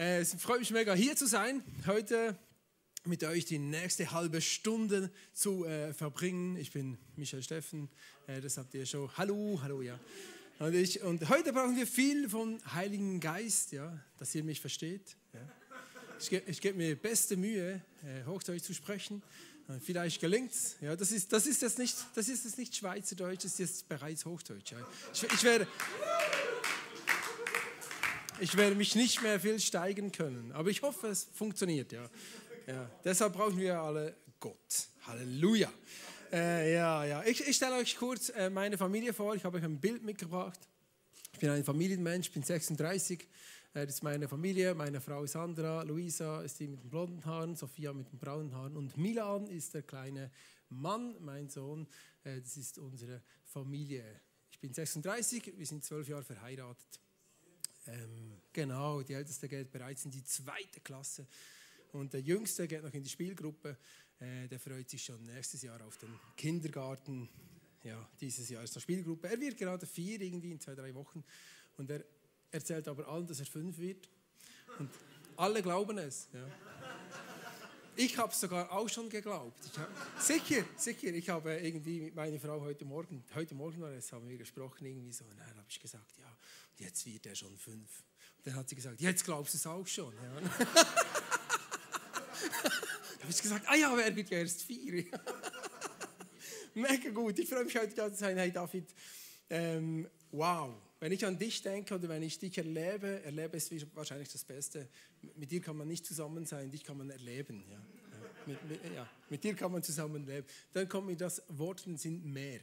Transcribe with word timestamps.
Äh, 0.00 0.20
es 0.20 0.32
freut 0.32 0.60
mich 0.60 0.70
mega, 0.70 0.94
hier 0.94 1.14
zu 1.14 1.26
sein. 1.26 1.62
Heute 1.86 2.34
mit 3.04 3.22
euch 3.22 3.44
die 3.44 3.58
nächste 3.58 4.10
halbe 4.12 4.40
Stunde 4.40 5.10
zu 5.34 5.66
äh, 5.66 5.92
verbringen. 5.92 6.56
Ich 6.56 6.72
bin 6.72 6.96
Michael 7.16 7.42
Steffen, 7.42 7.90
äh, 8.26 8.40
das 8.40 8.56
habt 8.56 8.72
ihr 8.72 8.86
schon. 8.86 9.14
Hallo, 9.18 9.60
hallo, 9.62 9.82
ja. 9.82 10.00
Und, 10.58 10.72
ich, 10.72 11.02
und 11.02 11.28
heute 11.28 11.52
brauchen 11.52 11.76
wir 11.76 11.86
viel 11.86 12.30
vom 12.30 12.58
Heiligen 12.72 13.20
Geist, 13.20 13.72
ja, 13.72 14.02
dass 14.16 14.34
ihr 14.34 14.42
mich 14.42 14.62
versteht. 14.62 15.18
Ja. 15.34 15.40
Ich, 16.18 16.32
ich 16.32 16.60
gebe 16.62 16.78
mir 16.78 16.96
beste 16.96 17.36
Mühe, 17.36 17.82
äh, 18.02 18.24
Hochdeutsch 18.24 18.62
zu 18.62 18.72
sprechen. 18.72 19.22
Vielleicht 19.82 20.18
gelingt 20.20 20.50
es. 20.50 20.76
Ja, 20.80 20.96
das, 20.96 21.12
ist, 21.12 21.30
das, 21.30 21.46
ist 21.46 21.60
jetzt 21.60 21.78
nicht, 21.78 21.94
das 22.14 22.26
ist 22.28 22.44
jetzt 22.44 22.56
nicht 22.56 22.74
Schweizerdeutsch, 22.74 23.44
das 23.44 23.52
ist 23.52 23.58
jetzt 23.58 23.88
bereits 23.88 24.24
Hochdeutsch. 24.24 24.72
Ja. 24.72 24.78
Ich, 25.12 25.22
ich, 25.22 25.44
werde, 25.44 25.68
ich 28.40 28.56
werde 28.56 28.74
mich 28.74 28.94
nicht 28.94 29.22
mehr 29.22 29.38
viel 29.38 29.60
steigern 29.60 30.12
können, 30.12 30.52
aber 30.52 30.70
ich 30.70 30.82
hoffe, 30.82 31.08
es 31.08 31.28
funktioniert. 31.32 31.92
Ja. 31.92 32.08
Ja. 32.66 32.90
Deshalb 33.04 33.34
brauchen 33.34 33.58
wir 33.58 33.80
alle 33.80 34.16
Gott. 34.38 34.88
Halleluja. 35.06 35.70
Äh, 36.32 36.74
ja, 36.74 37.04
ja. 37.04 37.24
Ich, 37.24 37.46
ich 37.46 37.56
stelle 37.56 37.76
euch 37.76 37.96
kurz 37.96 38.28
äh, 38.30 38.48
meine 38.48 38.78
Familie 38.78 39.12
vor. 39.12 39.34
Ich 39.34 39.44
habe 39.44 39.58
euch 39.58 39.64
ein 39.64 39.80
Bild 39.80 40.04
mitgebracht. 40.04 40.58
Ich 41.32 41.40
bin 41.40 41.50
ein 41.50 41.64
Familienmensch, 41.64 42.30
bin 42.30 42.42
36. 42.42 43.26
Äh, 43.74 43.86
das 43.86 43.96
ist 43.96 44.02
meine 44.02 44.28
Familie, 44.28 44.74
meine 44.74 45.00
Frau 45.00 45.26
Sandra, 45.26 45.82
Luisa 45.82 46.42
ist 46.42 46.60
die 46.60 46.68
mit 46.68 46.82
den 46.82 46.90
blonden 46.90 47.24
Haaren, 47.24 47.56
Sophia 47.56 47.92
mit 47.92 48.12
den 48.12 48.18
braunen 48.18 48.54
Haaren 48.54 48.76
und 48.76 48.96
Milan 48.96 49.46
ist 49.46 49.74
der 49.74 49.82
kleine 49.82 50.30
Mann, 50.68 51.16
mein 51.20 51.48
Sohn. 51.48 51.86
Äh, 52.24 52.40
das 52.40 52.56
ist 52.56 52.78
unsere 52.78 53.22
Familie. 53.44 54.04
Ich 54.50 54.60
bin 54.60 54.72
36, 54.72 55.52
wir 55.56 55.66
sind 55.66 55.84
zwölf 55.84 56.08
Jahre 56.08 56.24
verheiratet. 56.24 57.00
Ähm, 57.86 58.40
genau, 58.52 59.02
die 59.02 59.14
Älteste 59.14 59.48
geht 59.48 59.70
bereits 59.70 60.04
in 60.04 60.10
die 60.10 60.24
zweite 60.24 60.80
Klasse 60.80 61.26
und 61.92 62.12
der 62.12 62.20
Jüngste 62.20 62.68
geht 62.68 62.82
noch 62.82 62.92
in 62.92 63.02
die 63.02 63.08
Spielgruppe. 63.08 63.76
Äh, 64.18 64.48
der 64.48 64.60
freut 64.60 64.88
sich 64.88 65.02
schon 65.02 65.24
nächstes 65.24 65.62
Jahr 65.62 65.80
auf 65.84 65.96
den 65.96 66.10
Kindergarten. 66.36 67.28
Ja, 67.82 68.08
dieses 68.20 68.48
Jahr 68.50 68.62
ist 68.62 68.74
der 68.74 68.80
Spielgruppe. 68.80 69.28
Er 69.28 69.40
wird 69.40 69.56
gerade 69.56 69.86
vier, 69.86 70.20
irgendwie 70.20 70.52
in 70.52 70.60
zwei, 70.60 70.74
drei 70.74 70.94
Wochen. 70.94 71.24
Und 71.78 71.90
er 71.90 72.04
erzählt 72.50 72.86
aber 72.88 73.08
allen, 73.08 73.26
dass 73.26 73.40
er 73.40 73.46
fünf 73.46 73.78
wird. 73.78 74.08
Und 74.78 74.90
alle 75.36 75.62
glauben 75.62 75.96
es. 75.98 76.28
Ja. 76.32 76.46
Ich 77.96 78.16
habe 78.18 78.32
es 78.32 78.40
sogar 78.40 78.70
auch 78.70 78.88
schon 78.88 79.08
geglaubt. 79.08 79.58
Hab, 79.78 80.22
sicher, 80.22 80.64
sicher. 80.76 81.08
Ich 81.08 81.28
habe 81.28 81.54
irgendwie 81.56 82.00
mit 82.00 82.14
meiner 82.14 82.38
Frau 82.38 82.60
heute 82.60 82.84
Morgen, 82.84 83.24
heute 83.34 83.54
Morgen 83.54 83.80
war 83.80 83.90
es, 83.92 84.12
haben 84.12 84.28
wir 84.28 84.38
gesprochen, 84.38 84.86
irgendwie 84.86 85.12
so. 85.12 85.24
Und 85.24 85.38
dann 85.38 85.48
habe 85.48 85.66
ich 85.68 85.80
gesagt, 85.80 86.16
ja, 86.18 86.36
jetzt 86.80 87.06
wird 87.06 87.26
er 87.26 87.34
schon 87.34 87.56
fünf. 87.56 88.02
Und 88.38 88.46
dann 88.46 88.56
hat 88.56 88.68
sie 88.68 88.74
gesagt, 88.74 89.00
jetzt 89.00 89.24
glaubst 89.24 89.54
du 89.54 89.58
es 89.58 89.66
auch 89.66 89.86
schon. 89.86 90.14
Ja. 90.14 90.20
dann 90.40 90.46
habe 93.20 93.30
ich 93.30 93.42
gesagt, 93.42 93.66
ah 93.68 93.76
ja, 93.76 93.92
aber 93.92 94.02
er 94.02 94.14
wird 94.14 94.30
ja 94.30 94.38
erst 94.38 94.62
vier. 94.62 95.04
Mega 96.74 97.10
gut. 97.10 97.38
Ich 97.38 97.48
freue 97.48 97.64
mich 97.64 97.76
heute 97.76 97.94
zu 97.94 98.16
sein. 98.16 98.36
Hey 98.38 98.50
David, 98.50 98.94
ähm, 99.48 100.08
wow 100.30 100.74
wenn 101.00 101.12
ich 101.12 101.24
an 101.24 101.38
dich 101.38 101.62
denke 101.62 101.94
oder 101.94 102.08
wenn 102.10 102.22
ich 102.22 102.38
dich 102.38 102.56
erlebe, 102.58 103.22
erlebe 103.24 103.56
es 103.56 103.70
wahrscheinlich 103.94 104.30
das 104.30 104.44
Beste. 104.44 104.86
Mit 105.34 105.50
dir 105.50 105.60
kann 105.60 105.76
man 105.76 105.88
nicht 105.88 106.04
zusammen 106.04 106.44
sein, 106.44 106.70
dich 106.70 106.84
kann 106.84 106.98
man 106.98 107.08
erleben. 107.08 107.64
Ja. 107.70 107.82
Mit, 108.46 108.68
mit, 108.68 108.80
ja. 108.94 109.08
mit 109.30 109.42
dir 109.42 109.54
kann 109.54 109.72
man 109.72 109.82
zusammen 109.82 110.26
leben. 110.26 110.46
Dann 110.72 110.88
kommt 110.88 111.06
mir 111.06 111.16
das 111.16 111.42
Wort 111.48 111.86
Sinn 111.96 112.22
mehr. 112.30 112.60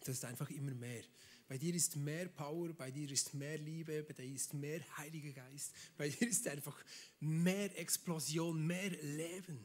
Das 0.00 0.16
ist 0.16 0.24
einfach 0.24 0.50
immer 0.50 0.74
mehr. 0.74 1.04
Bei 1.46 1.58
dir 1.58 1.74
ist 1.74 1.96
mehr 1.96 2.28
Power, 2.28 2.72
bei 2.72 2.90
dir 2.90 3.10
ist 3.10 3.34
mehr 3.34 3.58
Liebe, 3.58 4.02
bei 4.02 4.14
dir 4.14 4.34
ist 4.34 4.54
mehr 4.54 4.80
Heiliger 4.96 5.32
Geist, 5.32 5.74
bei 5.96 6.08
dir 6.08 6.28
ist 6.28 6.48
einfach 6.48 6.76
mehr 7.20 7.78
Explosion, 7.78 8.66
mehr 8.66 8.90
Leben. 9.02 9.64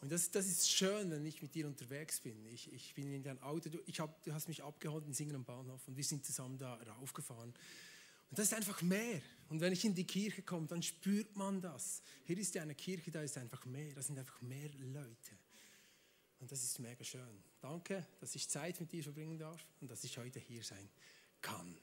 Und 0.00 0.10
das, 0.10 0.30
das 0.30 0.46
ist 0.46 0.70
schön, 0.70 1.10
wenn 1.10 1.26
ich 1.26 1.42
mit 1.42 1.54
dir 1.54 1.66
unterwegs 1.66 2.20
bin. 2.20 2.46
Ich, 2.46 2.72
ich 2.72 2.94
bin 2.94 3.12
in 3.12 3.22
deinem 3.22 3.42
Auto, 3.42 3.68
du, 3.68 3.78
ich 3.86 4.00
hab, 4.00 4.22
du 4.22 4.32
hast 4.32 4.48
mich 4.48 4.62
abgeholt 4.62 5.04
in 5.06 5.12
Singen 5.12 5.34
am 5.34 5.44
Bahnhof 5.44 5.86
und 5.88 5.96
wir 5.96 6.04
sind 6.04 6.24
zusammen 6.24 6.56
da 6.56 6.74
raufgefahren. 6.74 7.52
Und 8.30 8.38
das 8.38 8.46
ist 8.46 8.54
einfach 8.54 8.80
mehr. 8.80 9.20
Und 9.48 9.60
wenn 9.60 9.72
ich 9.72 9.84
in 9.84 9.94
die 9.94 10.06
Kirche 10.06 10.42
komme, 10.42 10.66
dann 10.68 10.82
spürt 10.82 11.36
man 11.36 11.60
das. 11.60 12.02
Hier 12.24 12.38
ist 12.38 12.54
ja 12.54 12.62
eine 12.62 12.76
Kirche, 12.76 13.10
da 13.10 13.22
ist 13.22 13.36
einfach 13.36 13.66
mehr. 13.66 13.92
Da 13.94 14.02
sind 14.02 14.18
einfach 14.18 14.40
mehr 14.40 14.70
Leute. 14.78 15.39
Und 16.40 16.50
das 16.50 16.64
ist 16.64 16.78
mega 16.78 17.04
schön. 17.04 17.42
Danke, 17.60 18.06
dass 18.18 18.34
ich 18.34 18.48
Zeit 18.48 18.80
mit 18.80 18.90
dir 18.92 19.02
verbringen 19.02 19.38
darf 19.38 19.64
und 19.80 19.90
dass 19.90 20.02
ich 20.04 20.16
heute 20.18 20.40
hier 20.40 20.62
sein 20.62 20.88
kann. 21.42 21.76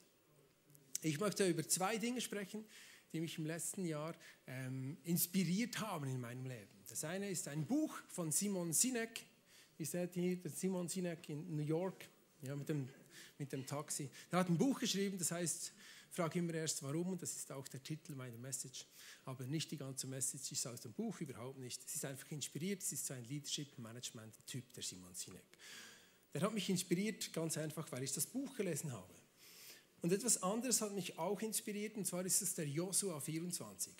Ich 1.03 1.19
möchte 1.19 1.47
über 1.47 1.67
zwei 1.67 1.97
Dinge 1.97 2.21
sprechen, 2.21 2.65
die 3.13 3.19
mich 3.19 3.37
im 3.37 3.45
letzten 3.45 3.85
Jahr 3.85 4.15
ähm, 4.47 4.97
inspiriert 5.03 5.79
haben 5.79 6.07
in 6.07 6.19
meinem 6.19 6.45
Leben. 6.45 6.67
Das 6.89 7.03
eine 7.03 7.29
ist 7.29 7.47
ein 7.47 7.65
Buch 7.65 7.95
von 8.07 8.31
Simon 8.31 8.73
Sinek. 8.73 9.25
Ihr 9.77 9.85
seht 9.85 10.15
hier 10.15 10.39
Simon 10.45 10.89
Sinek 10.89 11.29
in 11.29 11.55
New 11.55 11.63
York 11.63 12.09
ja, 12.41 12.55
mit, 12.55 12.67
dem, 12.67 12.89
mit 13.37 13.51
dem 13.51 13.65
Taxi. 13.65 14.09
Er 14.31 14.39
hat 14.39 14.49
ein 14.49 14.57
Buch 14.57 14.79
geschrieben, 14.79 15.19
das 15.19 15.31
heißt, 15.31 15.71
frag 16.11 16.35
immer 16.35 16.53
erst 16.53 16.81
warum, 16.83 17.09
und 17.09 17.21
das 17.21 17.35
ist 17.35 17.51
auch 17.51 17.67
der 17.67 17.81
Titel 17.83 18.15
meiner 18.15 18.37
Message. 18.37 18.85
Aber 19.25 19.45
nicht 19.45 19.71
die 19.71 19.77
ganze 19.77 20.07
Message 20.07 20.51
ist 20.51 20.65
aus 20.67 20.81
dem 20.81 20.93
Buch, 20.93 21.19
überhaupt 21.21 21.59
nicht. 21.59 21.83
Es 21.85 21.95
ist 21.95 22.05
einfach 22.05 22.29
inspiriert, 22.31 22.81
es 22.81 22.91
ist 22.91 23.05
so 23.05 23.13
ein 23.13 23.23
Leadership-Management-Typ, 23.25 24.73
der 24.73 24.83
Simon 24.83 25.13
Sinek. 25.13 25.45
Der 26.33 26.41
hat 26.41 26.53
mich 26.53 26.69
inspiriert, 26.69 27.33
ganz 27.33 27.57
einfach, 27.57 27.91
weil 27.91 28.03
ich 28.03 28.13
das 28.13 28.25
Buch 28.25 28.55
gelesen 28.55 28.91
habe. 28.91 29.13
Und 30.01 30.11
etwas 30.11 30.43
anderes 30.43 30.81
hat 30.81 30.93
mich 30.93 31.17
auch 31.17 31.41
inspiriert, 31.41 31.97
und 31.97 32.05
zwar 32.05 32.25
ist 32.25 32.41
es 32.41 32.53
der 32.53 32.67
Josua 32.67 33.19
24. 33.19 33.93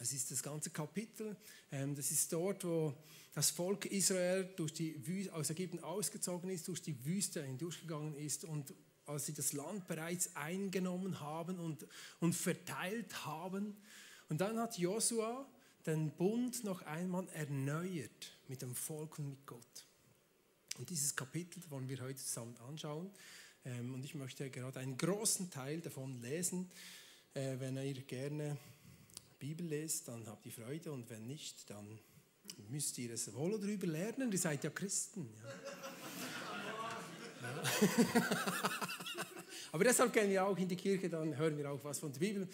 Es 0.00 0.12
ist 0.12 0.30
das 0.30 0.42
ganze 0.42 0.70
Kapitel. 0.70 1.36
Ähm, 1.72 1.94
das 1.94 2.10
ist 2.10 2.32
dort, 2.32 2.64
wo 2.64 2.94
das 3.34 3.50
Volk 3.50 3.86
Israel 3.86 4.48
durch 4.56 4.72
die 4.72 5.06
Wüste, 5.06 5.34
aus 5.34 5.50
Ägypten 5.50 5.80
ausgezogen 5.80 6.50
ist, 6.50 6.68
durch 6.68 6.82
die 6.82 7.04
Wüste 7.04 7.42
hindurchgegangen 7.42 8.14
ist 8.16 8.44
und 8.44 8.74
als 9.06 9.26
sie 9.26 9.34
das 9.34 9.52
Land 9.52 9.86
bereits 9.86 10.34
eingenommen 10.36 11.20
haben 11.20 11.58
und, 11.58 11.86
und 12.20 12.34
verteilt 12.34 13.24
haben. 13.24 13.76
Und 14.28 14.40
dann 14.40 14.58
hat 14.58 14.78
Josua 14.78 15.46
den 15.86 16.10
Bund 16.10 16.64
noch 16.64 16.82
einmal 16.82 17.28
erneuert 17.28 18.32
mit 18.48 18.62
dem 18.62 18.74
Volk 18.74 19.18
und 19.18 19.30
mit 19.30 19.46
Gott. 19.46 19.86
Und 20.78 20.90
dieses 20.90 21.14
Kapitel 21.14 21.62
wollen 21.70 21.88
wir 21.88 22.00
heute 22.00 22.16
zusammen 22.16 22.56
anschauen. 22.68 23.10
Ähm, 23.64 23.94
und 23.94 24.04
ich 24.04 24.14
möchte 24.14 24.50
gerade 24.50 24.80
einen 24.80 24.96
großen 24.96 25.50
Teil 25.50 25.80
davon 25.80 26.20
lesen. 26.20 26.70
Äh, 27.34 27.58
wenn 27.60 27.76
ihr 27.76 27.94
gerne 28.02 28.58
Bibel 29.38 29.66
lest, 29.66 30.08
dann 30.08 30.26
habt 30.26 30.44
ihr 30.46 30.52
Freude 30.52 30.92
und 30.92 31.08
wenn 31.10 31.26
nicht, 31.26 31.68
dann 31.70 31.98
müsst 32.68 32.98
ihr 32.98 33.12
es 33.12 33.32
wohl 33.34 33.58
darüber 33.60 33.86
lernen. 33.86 34.32
Ihr 34.32 34.38
seid 34.38 34.64
ja 34.64 34.70
Christen. 34.70 35.28
Ja. 35.42 36.05
Aber 39.72 39.84
deshalb 39.84 40.12
gehen 40.12 40.30
wir 40.30 40.44
auch 40.44 40.56
in 40.56 40.68
die 40.68 40.76
Kirche, 40.76 41.08
dann 41.08 41.36
hören 41.36 41.56
wir 41.58 41.70
auch 41.70 41.82
was 41.84 41.98
von 41.98 42.12
der 42.12 42.20
Bibel. 42.20 42.48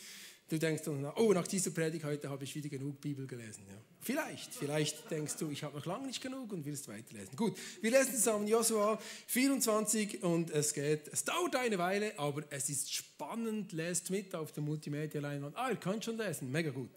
Du 0.48 0.58
denkst 0.58 0.82
dann, 0.82 1.04
oh, 1.16 1.32
nach 1.32 1.46
dieser 1.46 1.70
Predigt 1.70 2.04
heute 2.04 2.28
habe 2.28 2.44
ich 2.44 2.54
wieder 2.54 2.68
genug 2.68 3.00
Bibel 3.00 3.26
gelesen. 3.26 3.64
Ja. 3.68 3.74
Vielleicht, 4.00 4.52
vielleicht 4.52 5.10
denkst 5.10 5.36
du, 5.36 5.50
ich 5.50 5.62
habe 5.62 5.78
noch 5.78 5.86
lange 5.86 6.06
nicht 6.06 6.20
genug 6.20 6.52
und 6.52 6.66
willst 6.66 6.88
weiterlesen. 6.88 7.36
Gut, 7.36 7.56
wir 7.80 7.90
lesen 7.90 8.14
zusammen 8.14 8.46
Josua 8.46 9.00
24 9.28 10.22
und 10.22 10.50
es 10.50 10.74
geht, 10.74 11.08
es 11.08 11.24
dauert 11.24 11.56
eine 11.56 11.78
Weile, 11.78 12.18
aber 12.18 12.42
es 12.50 12.68
ist 12.68 12.92
spannend. 12.92 13.72
Lest 13.72 14.10
mit 14.10 14.34
auf 14.34 14.52
der 14.52 14.62
Multimedia-Leinwand. 14.62 15.56
Ah, 15.56 15.70
ihr 15.70 15.76
könnt 15.76 16.04
schon 16.04 16.18
lesen, 16.18 16.50
mega 16.50 16.70
gut. 16.70 16.90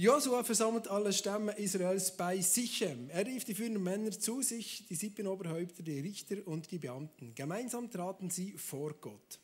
Josua 0.00 0.44
versammelt 0.44 0.86
alle 0.86 1.12
Stämme 1.12 1.58
Israels 1.58 2.16
bei 2.16 2.40
Sichem. 2.40 3.10
Er 3.10 3.26
rief 3.26 3.44
die 3.44 3.56
führenden 3.56 3.82
Männer 3.82 4.12
zu 4.12 4.42
sich, 4.42 4.86
die 4.86 4.94
sieben 4.94 5.26
Oberhäupter, 5.26 5.82
die 5.82 5.98
Richter 5.98 6.36
und 6.46 6.70
die 6.70 6.78
Beamten. 6.78 7.34
Gemeinsam 7.34 7.90
traten 7.90 8.30
sie 8.30 8.52
vor 8.52 8.94
Gott. 9.00 9.40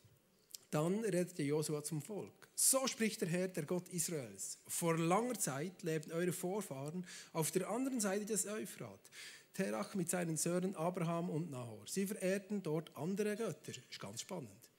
Dann 0.71 1.01
redete 1.01 1.43
Josua 1.43 1.83
zum 1.83 2.01
Volk. 2.01 2.49
So 2.55 2.87
spricht 2.87 3.23
der 3.23 3.31
Herr, 3.31 3.49
der 3.49 3.65
Gott 3.65 3.89
Israels. 3.89 4.59
Vor 4.69 4.97
langer 4.97 5.37
Zeit 5.41 5.83
lebten 5.83 6.13
eure 6.13 6.33
Vorfahren 6.33 7.05
auf 7.33 7.51
der 7.51 7.69
anderen 7.69 7.99
Seite 7.99 8.27
des 8.27 8.47
Euphrat. 8.47 9.11
Terach 9.55 9.97
mit 9.97 10.09
seinen 10.09 10.37
Söhnen 10.37 10.77
Abraham 10.77 11.31
und 11.31 11.51
Nahor. 11.51 11.83
Sie 11.89 12.07
verehrten 12.07 12.63
dort 12.63 12.97
andere 12.97 13.35
Götter. 13.35 13.73
Ist 13.91 13.99
ganz 13.99 14.21
spannend. 14.21 14.71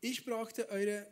Ich 0.00 0.24
brachte 0.24 0.68
eure 0.68 1.08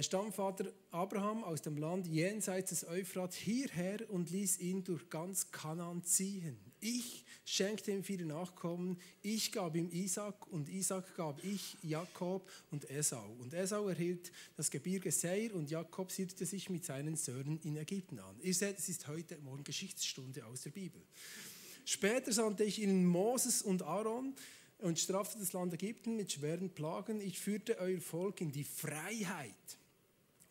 Stammvater 0.00 0.72
Abraham 0.92 1.42
aus 1.42 1.60
dem 1.60 1.76
Land 1.76 2.06
jenseits 2.06 2.70
des 2.70 2.86
Euphrat 2.86 3.34
hierher 3.34 4.08
und 4.08 4.30
ließ 4.30 4.60
ihn 4.60 4.84
durch 4.84 5.10
ganz 5.10 5.50
Kanaan 5.50 6.04
ziehen. 6.04 6.56
Ich 6.78 7.24
schenkte 7.44 7.90
ihm 7.90 8.04
viele 8.04 8.24
Nachkommen. 8.24 9.00
Ich 9.20 9.50
gab 9.50 9.74
ihm 9.74 9.90
Isaac 9.90 10.46
und 10.52 10.68
Isaac 10.68 11.16
gab 11.16 11.42
ich 11.42 11.76
Jakob 11.82 12.48
und 12.70 12.88
Esau. 12.88 13.36
Und 13.40 13.52
Esau 13.52 13.88
erhielt 13.88 14.30
das 14.56 14.70
Gebirge 14.70 15.10
Seir 15.10 15.52
und 15.54 15.70
Jakob 15.70 16.12
siedelte 16.12 16.46
sich 16.46 16.70
mit 16.70 16.84
seinen 16.84 17.16
Söhnen 17.16 17.58
in 17.64 17.76
Ägypten 17.76 18.20
an. 18.20 18.36
Ihr 18.42 18.54
seht, 18.54 18.78
es 18.78 18.88
ist 18.88 19.08
heute 19.08 19.38
Morgen 19.38 19.64
Geschichtsstunde 19.64 20.46
aus 20.46 20.62
der 20.62 20.70
Bibel. 20.70 21.02
Später 21.84 22.32
sandte 22.32 22.62
ich 22.62 22.80
ihnen 22.80 23.06
Moses 23.06 23.60
und 23.60 23.82
Aaron 23.82 24.34
und 24.84 24.98
strafte 24.98 25.38
das 25.38 25.54
Land 25.54 25.72
Ägypten 25.72 26.14
mit 26.14 26.30
schweren 26.30 26.68
Plagen. 26.68 27.18
Ich 27.22 27.40
führte 27.40 27.78
euer 27.78 28.02
Volk 28.02 28.42
in 28.42 28.52
die 28.52 28.64
Freiheit. 28.64 29.78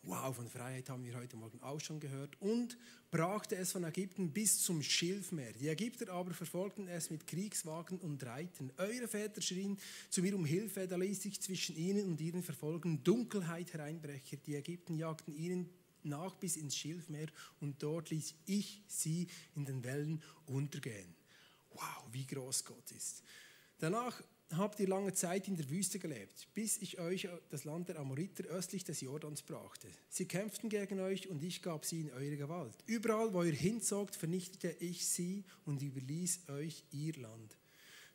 Wow, 0.02 0.34
von 0.34 0.48
Freiheit 0.48 0.90
haben 0.90 1.04
wir 1.04 1.14
heute 1.14 1.36
Morgen 1.36 1.62
auch 1.62 1.80
schon 1.80 2.00
gehört. 2.00 2.36
Und 2.40 2.76
brachte 3.12 3.54
es 3.54 3.70
von 3.70 3.84
Ägypten 3.84 4.32
bis 4.32 4.58
zum 4.58 4.82
Schilfmeer. 4.82 5.52
Die 5.52 5.68
Ägypter 5.68 6.12
aber 6.12 6.34
verfolgten 6.34 6.88
es 6.88 7.10
mit 7.10 7.28
Kriegswagen 7.28 7.98
und 8.00 8.26
Reitern. 8.26 8.72
Eure 8.76 9.06
Väter 9.06 9.40
schrien 9.40 9.78
zu 10.10 10.20
mir 10.20 10.34
um 10.34 10.44
Hilfe, 10.44 10.88
da 10.88 10.96
ließ 10.96 11.22
sich 11.22 11.40
zwischen 11.40 11.76
ihnen 11.76 12.04
und 12.06 12.20
ihren 12.20 12.42
Verfolgern 12.42 13.04
Dunkelheit 13.04 13.72
hereinbrechen. 13.72 14.40
Die 14.46 14.56
Ägypten 14.56 14.96
jagten 14.96 15.32
ihnen 15.32 15.70
nach 16.02 16.34
bis 16.34 16.56
ins 16.56 16.76
Schilfmeer 16.76 17.28
und 17.60 17.80
dort 17.80 18.10
ließ 18.10 18.34
ich 18.46 18.82
sie 18.88 19.28
in 19.54 19.64
den 19.64 19.84
Wellen 19.84 20.20
untergehen. 20.46 21.14
Wow, 21.70 22.04
wie 22.10 22.26
groß 22.26 22.64
Gott 22.64 22.90
ist. 22.90 23.22
Danach 23.78 24.22
habt 24.52 24.78
ihr 24.80 24.88
lange 24.88 25.12
Zeit 25.12 25.48
in 25.48 25.56
der 25.56 25.68
Wüste 25.68 25.98
gelebt, 25.98 26.48
bis 26.54 26.78
ich 26.78 26.98
euch 26.98 27.28
das 27.50 27.64
Land 27.64 27.88
der 27.88 27.98
Amoriter 27.98 28.44
östlich 28.44 28.84
des 28.84 29.00
Jordans 29.00 29.42
brachte. 29.42 29.88
Sie 30.08 30.26
kämpften 30.26 30.68
gegen 30.68 31.00
euch 31.00 31.28
und 31.28 31.42
ich 31.42 31.62
gab 31.62 31.84
sie 31.84 32.02
in 32.02 32.12
eure 32.12 32.36
Gewalt. 32.36 32.76
Überall, 32.86 33.32
wo 33.32 33.42
ihr 33.42 33.52
hinzogt, 33.52 34.16
vernichtete 34.16 34.70
ich 34.80 35.06
sie 35.06 35.44
und 35.64 35.82
überließ 35.82 36.48
euch 36.48 36.84
ihr 36.92 37.14
Land. 37.16 37.56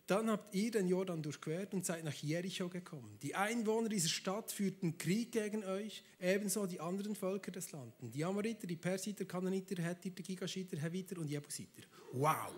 Dann 0.10 0.28
habt 0.32 0.56
ihr 0.56 0.72
den 0.72 0.88
Jordan 0.88 1.22
durchquert 1.22 1.72
und 1.76 1.86
seid 1.86 2.04
nach 2.04 2.16
Jericho 2.16 2.68
gekommen. 2.68 3.20
Die 3.22 3.36
Einwohner 3.36 3.90
dieser 3.90 4.10
Stadt 4.10 4.52
führten 4.52 4.98
Krieg 4.98 5.32
gegen 5.32 5.64
euch, 5.64 6.04
ebenso 6.20 6.66
die 6.66 6.80
anderen 6.80 7.14
Völker 7.14 7.52
des 7.52 7.72
Landes. 7.72 7.94
Die 8.12 8.26
Amoriter, 8.26 8.66
die 8.66 8.76
Persiter, 8.76 9.26
Kananiter, 9.26 9.80
Hethiter, 9.80 10.24
Gigashiter, 10.24 10.78
Heviter 10.78 11.20
und 11.20 11.30
Jebusiter. 11.30 11.84
Wow, 12.12 12.56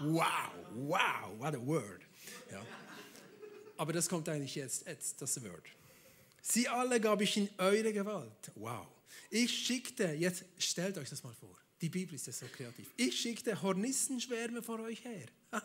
wow, 0.00 0.52
wow, 0.74 1.30
what 1.38 1.54
a 1.54 1.66
word. 1.66 2.02
Ja. 2.50 2.64
Aber 3.76 3.92
das 3.92 4.08
kommt 4.08 4.28
eigentlich 4.28 4.54
jetzt, 4.54 4.86
jetzt 4.86 5.20
das 5.20 5.42
Wort. 5.42 5.64
Sie 6.42 6.68
alle 6.68 7.00
gab 7.00 7.20
ich 7.20 7.36
in 7.36 7.48
eure 7.58 7.92
Gewalt. 7.92 8.50
Wow. 8.56 8.86
Ich 9.30 9.66
schickte, 9.66 10.12
jetzt 10.12 10.44
stellt 10.58 10.98
euch 10.98 11.08
das 11.08 11.22
mal 11.22 11.34
vor. 11.34 11.56
Die 11.80 11.88
Bibel 11.88 12.14
ist 12.14 12.26
ja 12.26 12.32
so 12.32 12.46
kreativ. 12.46 12.86
Ich 12.96 13.20
schickte 13.20 13.60
Hornissenschwärme 13.60 14.62
vor 14.62 14.80
euch 14.80 15.04
her. 15.04 15.26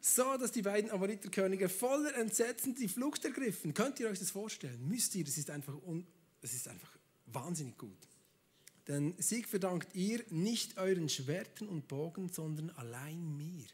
so, 0.00 0.36
dass 0.38 0.52
die 0.52 0.62
beiden 0.62 0.90
Amoriterkönige 0.90 1.68
voller 1.68 2.14
Entsetzen 2.16 2.74
die 2.74 2.88
Flucht 2.88 3.24
ergriffen. 3.24 3.74
Könnt 3.74 4.00
ihr 4.00 4.08
euch 4.08 4.18
das 4.18 4.30
vorstellen? 4.30 4.86
Müsst 4.88 5.14
ihr? 5.14 5.24
Das 5.24 5.36
ist 5.36 5.50
einfach, 5.50 5.74
das 6.40 6.54
ist 6.54 6.68
einfach 6.68 6.96
wahnsinnig 7.26 7.76
gut. 7.76 8.08
Denn 8.88 9.14
Sieg 9.18 9.46
verdankt 9.46 9.94
ihr 9.94 10.24
nicht 10.30 10.78
euren 10.78 11.08
Schwertern 11.08 11.68
und 11.68 11.86
Bogen, 11.86 12.28
sondern 12.28 12.70
allein 12.70 13.36
mir. 13.36 13.66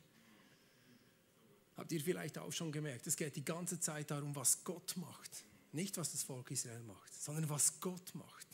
Habt 1.77 1.93
ihr 1.93 2.01
vielleicht 2.01 2.39
auch 2.39 2.53
schon 2.53 2.73
gemerkt, 2.73 3.07
es 3.07 3.17
geht 3.17 3.37
die 3.37 3.45
ganze 3.45 3.79
Zeit 3.81 4.11
darum, 4.11 4.35
was 4.35 4.65
Gott 4.65 4.97
macht. 4.97 5.45
Nicht, 5.73 5.97
was 5.99 6.13
das 6.13 6.23
Volk 6.23 6.51
Israel 6.51 6.83
macht, 6.85 7.15
sondern 7.15 7.49
was 7.49 7.81
Gott 7.81 8.15
macht. 8.15 8.47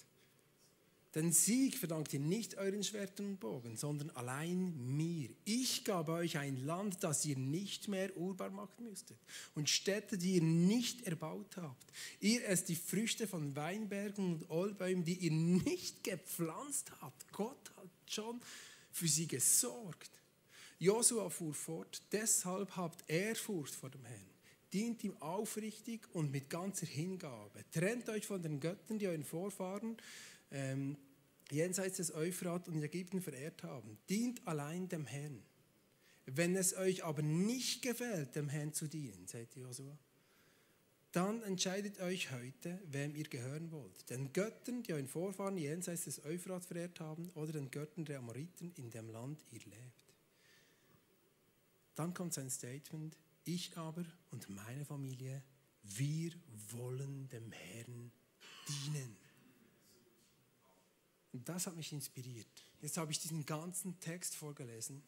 Den 1.14 1.30
Sieg 1.30 1.76
verdankt 1.76 2.14
ihr 2.14 2.20
nicht 2.20 2.56
euren 2.56 2.82
Schwertern 2.82 3.26
und 3.26 3.40
Bogen, 3.40 3.76
sondern 3.76 4.08
allein 4.10 4.74
mir. 4.96 5.28
Ich 5.44 5.84
gab 5.84 6.08
euch 6.08 6.38
ein 6.38 6.56
Land, 6.64 7.04
das 7.04 7.26
ihr 7.26 7.36
nicht 7.36 7.86
mehr 7.86 8.16
urbar 8.16 8.48
machen 8.48 8.88
müsstet 8.88 9.18
und 9.54 9.68
Städte, 9.68 10.16
die 10.16 10.36
ihr 10.36 10.42
nicht 10.42 11.06
erbaut 11.06 11.58
habt. 11.58 11.92
Ihr 12.20 12.46
esst 12.48 12.70
die 12.70 12.76
Früchte 12.76 13.28
von 13.28 13.54
Weinbergen 13.54 14.32
und 14.32 14.50
Olbäumen, 14.50 15.04
die 15.04 15.18
ihr 15.18 15.32
nicht 15.32 16.02
gepflanzt 16.02 16.90
habt. 17.02 17.30
Gott 17.32 17.70
hat 17.76 17.90
schon 18.06 18.40
für 18.90 19.08
sie 19.08 19.26
gesorgt. 19.26 20.10
Josua 20.82 21.30
fuhr 21.30 21.54
fort, 21.54 22.02
deshalb 22.10 22.76
habt 22.76 23.08
Ehrfurcht 23.08 23.72
vor 23.72 23.88
dem 23.88 24.04
Herrn. 24.04 24.26
Dient 24.72 25.04
ihm 25.04 25.16
aufrichtig 25.22 26.08
und 26.12 26.32
mit 26.32 26.50
ganzer 26.50 26.86
Hingabe. 26.86 27.64
Trennt 27.70 28.08
euch 28.08 28.26
von 28.26 28.42
den 28.42 28.58
Göttern, 28.58 28.98
die 28.98 29.06
euren 29.06 29.22
Vorfahren 29.22 29.96
ähm, 30.50 30.96
jenseits 31.52 31.98
des 31.98 32.12
Euphrat 32.12 32.66
und 32.66 32.82
Ägypten 32.82 33.22
verehrt 33.22 33.62
haben. 33.62 33.96
Dient 34.10 34.44
allein 34.44 34.88
dem 34.88 35.06
Herrn. 35.06 35.40
Wenn 36.26 36.56
es 36.56 36.76
euch 36.76 37.04
aber 37.04 37.22
nicht 37.22 37.82
gefällt, 37.82 38.34
dem 38.34 38.48
Herrn 38.48 38.72
zu 38.72 38.88
dienen, 38.88 39.28
sagt 39.28 39.54
Josua, 39.54 39.96
dann 41.12 41.44
entscheidet 41.44 42.00
euch 42.00 42.32
heute, 42.32 42.80
wem 42.90 43.14
ihr 43.14 43.28
gehören 43.28 43.70
wollt. 43.70 44.10
Den 44.10 44.32
Göttern, 44.32 44.82
die 44.82 44.94
euren 44.94 45.06
Vorfahren 45.06 45.58
jenseits 45.58 46.06
des 46.06 46.24
Euphrat 46.24 46.64
verehrt 46.64 46.98
haben, 46.98 47.30
oder 47.36 47.52
den 47.52 47.70
Göttern 47.70 48.04
der 48.04 48.18
Amoriten, 48.18 48.72
in 48.76 48.90
dem 48.90 49.10
Land 49.10 49.44
ihr 49.52 49.60
lebt. 49.60 50.11
Dann 51.94 52.14
kommt 52.14 52.34
sein 52.34 52.50
Statement, 52.50 53.16
ich 53.44 53.76
aber 53.76 54.04
und 54.30 54.48
meine 54.48 54.84
Familie, 54.84 55.42
wir 55.82 56.32
wollen 56.70 57.28
dem 57.28 57.50
Herrn 57.52 58.12
dienen. 58.68 59.16
Und 61.32 61.48
das 61.48 61.66
hat 61.66 61.76
mich 61.76 61.92
inspiriert. 61.92 62.64
Jetzt 62.80 62.96
habe 62.96 63.10
ich 63.10 63.18
diesen 63.18 63.44
ganzen 63.46 63.98
Text 64.00 64.36
vorgelesen, 64.36 65.02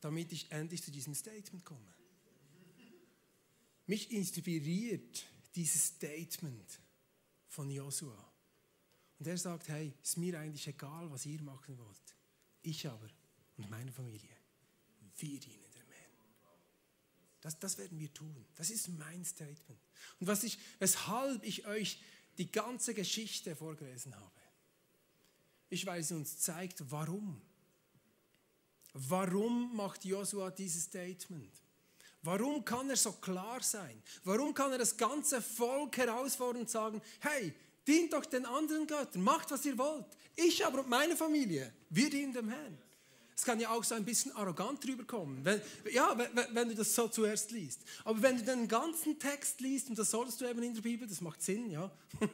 damit 0.00 0.32
ich 0.32 0.50
endlich 0.50 0.82
zu 0.82 0.90
diesem 0.90 1.14
Statement 1.14 1.64
komme. 1.64 1.94
Mich 3.86 4.10
inspiriert 4.10 5.26
dieses 5.54 5.86
Statement 5.86 6.80
von 7.48 7.70
Josua. 7.70 8.32
Und 9.18 9.26
er 9.26 9.38
sagt, 9.38 9.68
hey, 9.68 9.94
ist 10.02 10.18
mir 10.18 10.38
eigentlich 10.38 10.66
egal, 10.66 11.10
was 11.10 11.26
ihr 11.26 11.40
machen 11.42 11.78
wollt. 11.78 12.16
Ich 12.62 12.86
aber 12.86 13.08
und 13.56 13.70
meine 13.70 13.92
Familie, 13.92 14.36
wir 15.16 15.38
dienen. 15.38 15.63
Das, 17.44 17.58
das 17.58 17.76
werden 17.76 18.00
wir 18.00 18.10
tun. 18.10 18.46
Das 18.54 18.70
ist 18.70 18.88
mein 18.88 19.22
Statement. 19.22 19.78
Und 20.18 20.26
was 20.26 20.44
ich, 20.44 20.58
weshalb 20.78 21.44
ich 21.44 21.66
euch 21.66 22.02
die 22.38 22.50
ganze 22.50 22.94
Geschichte 22.94 23.54
vorgelesen 23.54 24.16
habe, 24.16 24.40
ist, 25.68 25.84
weil 25.84 26.02
sie 26.02 26.14
uns 26.14 26.38
zeigt, 26.38 26.90
warum. 26.90 27.42
Warum 28.94 29.76
macht 29.76 30.06
Josua 30.06 30.50
dieses 30.52 30.84
Statement? 30.84 31.52
Warum 32.22 32.64
kann 32.64 32.88
er 32.88 32.96
so 32.96 33.12
klar 33.12 33.62
sein? 33.62 34.02
Warum 34.24 34.54
kann 34.54 34.72
er 34.72 34.78
das 34.78 34.96
ganze 34.96 35.42
Volk 35.42 35.98
herausfordern 35.98 36.62
und 36.62 36.70
sagen, 36.70 37.02
hey, 37.20 37.52
dient 37.86 38.14
doch 38.14 38.24
den 38.24 38.46
anderen 38.46 38.86
Göttern, 38.86 39.20
macht, 39.20 39.50
was 39.50 39.66
ihr 39.66 39.76
wollt. 39.76 40.06
Ich 40.34 40.64
aber 40.64 40.80
und 40.80 40.88
meine 40.88 41.14
Familie, 41.14 41.74
wir 41.90 42.08
dienen 42.08 42.32
dem 42.32 42.48
Herrn. 42.48 42.78
Es 43.36 43.44
kann 43.44 43.58
ja 43.58 43.70
auch 43.70 43.82
so 43.82 43.94
ein 43.94 44.04
bisschen 44.04 44.32
arrogant 44.32 44.86
rüberkommen, 44.86 45.44
wenn, 45.44 45.60
ja, 45.92 46.16
wenn, 46.16 46.54
wenn, 46.54 46.68
du 46.68 46.74
das 46.74 46.94
so 46.94 47.08
zuerst 47.08 47.50
liest. 47.50 47.80
Aber 48.04 48.22
wenn 48.22 48.36
du 48.36 48.44
den 48.44 48.68
ganzen 48.68 49.18
Text 49.18 49.60
liest, 49.60 49.88
und 49.88 49.98
das 49.98 50.10
solltest 50.10 50.40
du 50.40 50.48
eben 50.48 50.62
in 50.62 50.74
der 50.74 50.82
Bibel, 50.82 51.08
das 51.08 51.20
macht 51.20 51.42
Sinn, 51.42 51.68
ja, 51.70 51.90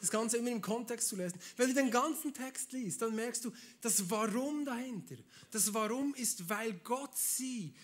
das 0.00 0.10
Ganze 0.10 0.36
immer 0.36 0.50
im 0.50 0.60
Kontext 0.60 1.08
zu 1.08 1.16
lesen. 1.16 1.38
Wenn 1.56 1.68
du 1.68 1.74
den 1.74 1.90
ganzen 1.90 2.34
Text 2.34 2.72
liest, 2.72 3.00
dann 3.00 3.14
merkst 3.14 3.44
du, 3.44 3.52
das 3.80 4.10
Warum 4.10 4.64
dahinter. 4.64 5.16
Das 5.50 5.72
Warum 5.72 6.14
ist, 6.14 6.48
weil 6.48 6.74
Gott 6.84 7.16
sie 7.16 7.74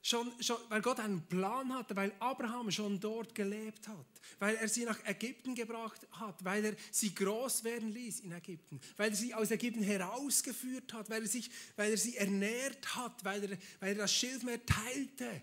Schon, 0.00 0.32
schon, 0.40 0.56
weil 0.68 0.80
Gott 0.80 1.00
einen 1.00 1.26
Plan 1.26 1.74
hatte, 1.74 1.96
weil 1.96 2.12
Abraham 2.20 2.70
schon 2.70 3.00
dort 3.00 3.34
gelebt 3.34 3.88
hat, 3.88 4.06
weil 4.38 4.54
er 4.54 4.68
sie 4.68 4.84
nach 4.84 4.98
Ägypten 5.04 5.56
gebracht 5.56 6.06
hat, 6.12 6.44
weil 6.44 6.64
er 6.64 6.76
sie 6.92 7.12
groß 7.14 7.64
werden 7.64 7.90
ließ 7.90 8.20
in 8.20 8.32
Ägypten, 8.32 8.80
weil 8.96 9.10
er 9.10 9.16
sie 9.16 9.34
aus 9.34 9.50
Ägypten 9.50 9.82
herausgeführt 9.82 10.92
hat, 10.92 11.10
weil 11.10 11.22
er, 11.22 11.28
sich, 11.28 11.50
weil 11.74 11.90
er 11.90 11.96
sie 11.96 12.16
ernährt 12.16 12.94
hat, 12.94 13.24
weil 13.24 13.50
er, 13.50 13.58
weil 13.80 13.90
er 13.90 14.02
das 14.02 14.14
Schilfmeer 14.14 14.64
teilte, 14.64 15.42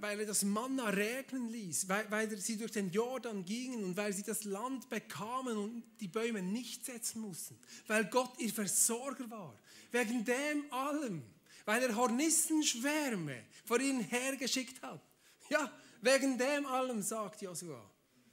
weil 0.00 0.20
er 0.20 0.26
das 0.26 0.42
Manna 0.42 0.88
regnen 0.88 1.52
ließ, 1.52 1.88
weil, 1.88 2.10
weil 2.10 2.40
sie 2.40 2.56
durch 2.56 2.72
den 2.72 2.90
Jordan 2.90 3.44
gingen 3.44 3.84
und 3.84 3.96
weil 3.98 4.14
sie 4.14 4.22
das 4.22 4.44
Land 4.44 4.88
bekamen 4.88 5.58
und 5.58 5.84
die 6.00 6.08
Bäume 6.08 6.42
nicht 6.42 6.86
setzen 6.86 7.20
mussten, 7.20 7.58
weil 7.86 8.06
Gott 8.06 8.32
ihr 8.38 8.52
Versorger 8.52 9.30
war. 9.30 9.58
Wegen 9.92 10.24
dem 10.24 10.72
allem 10.72 11.22
weil 11.64 11.82
er 11.82 11.96
Hornissenschwärme 11.96 13.44
vor 13.64 13.80
ihnen 13.80 14.00
hergeschickt 14.00 14.82
hat. 14.82 15.00
Ja, 15.48 15.70
wegen 16.00 16.38
dem 16.38 16.66
allem 16.66 17.02
sagt 17.02 17.42
Josua, 17.42 17.90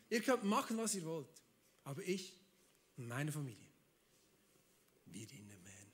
ihr 0.09 0.21
könnt 0.21 0.43
machen, 0.43 0.77
was 0.77 0.95
ihr 0.95 1.05
wollt, 1.05 1.41
aber 1.83 2.03
ich 2.03 2.33
und 2.97 3.07
meine 3.07 3.31
Familie, 3.31 3.71
wir 5.05 5.25
dienen 5.27 5.50
Herrn. 5.50 5.91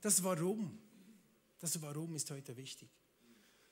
Das 0.00 0.22
Warum, 0.22 0.78
das 1.58 1.80
Warum 1.82 2.14
ist 2.14 2.30
heute 2.30 2.56
wichtig. 2.56 2.90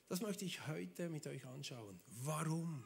Das 0.09 0.21
möchte 0.21 0.45
ich 0.45 0.67
heute 0.67 1.09
mit 1.09 1.25
euch 1.27 1.45
anschauen. 1.45 1.99
Warum? 2.23 2.83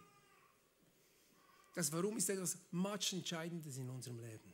Das 1.73 1.91
Warum 1.91 2.17
ist 2.17 2.29
etwas 2.29 2.57
much 2.71 3.13
Entscheidendes 3.13 3.77
in 3.77 3.89
unserem 3.89 4.19
Leben. 4.19 4.53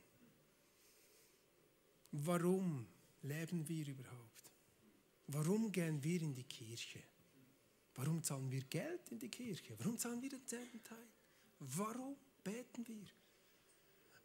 Warum 2.11 2.87
leben 3.21 3.67
wir 3.67 3.87
überhaupt? 3.87 4.22
Warum 5.33 5.71
gehen 5.71 6.03
wir 6.03 6.21
in 6.21 6.33
die 6.33 6.43
Kirche? 6.43 7.01
Warum 7.95 8.21
zahlen 8.23 8.51
wir 8.51 8.61
Geld 8.65 9.09
in 9.09 9.19
die 9.19 9.29
Kirche? 9.29 9.75
Warum 9.79 9.97
zahlen 9.97 10.21
wir 10.21 10.29
den 10.29 10.45
zehnten 10.45 10.83
Teil? 10.83 11.07
Warum 11.59 12.15
beten 12.43 12.85
wir? 12.87 13.07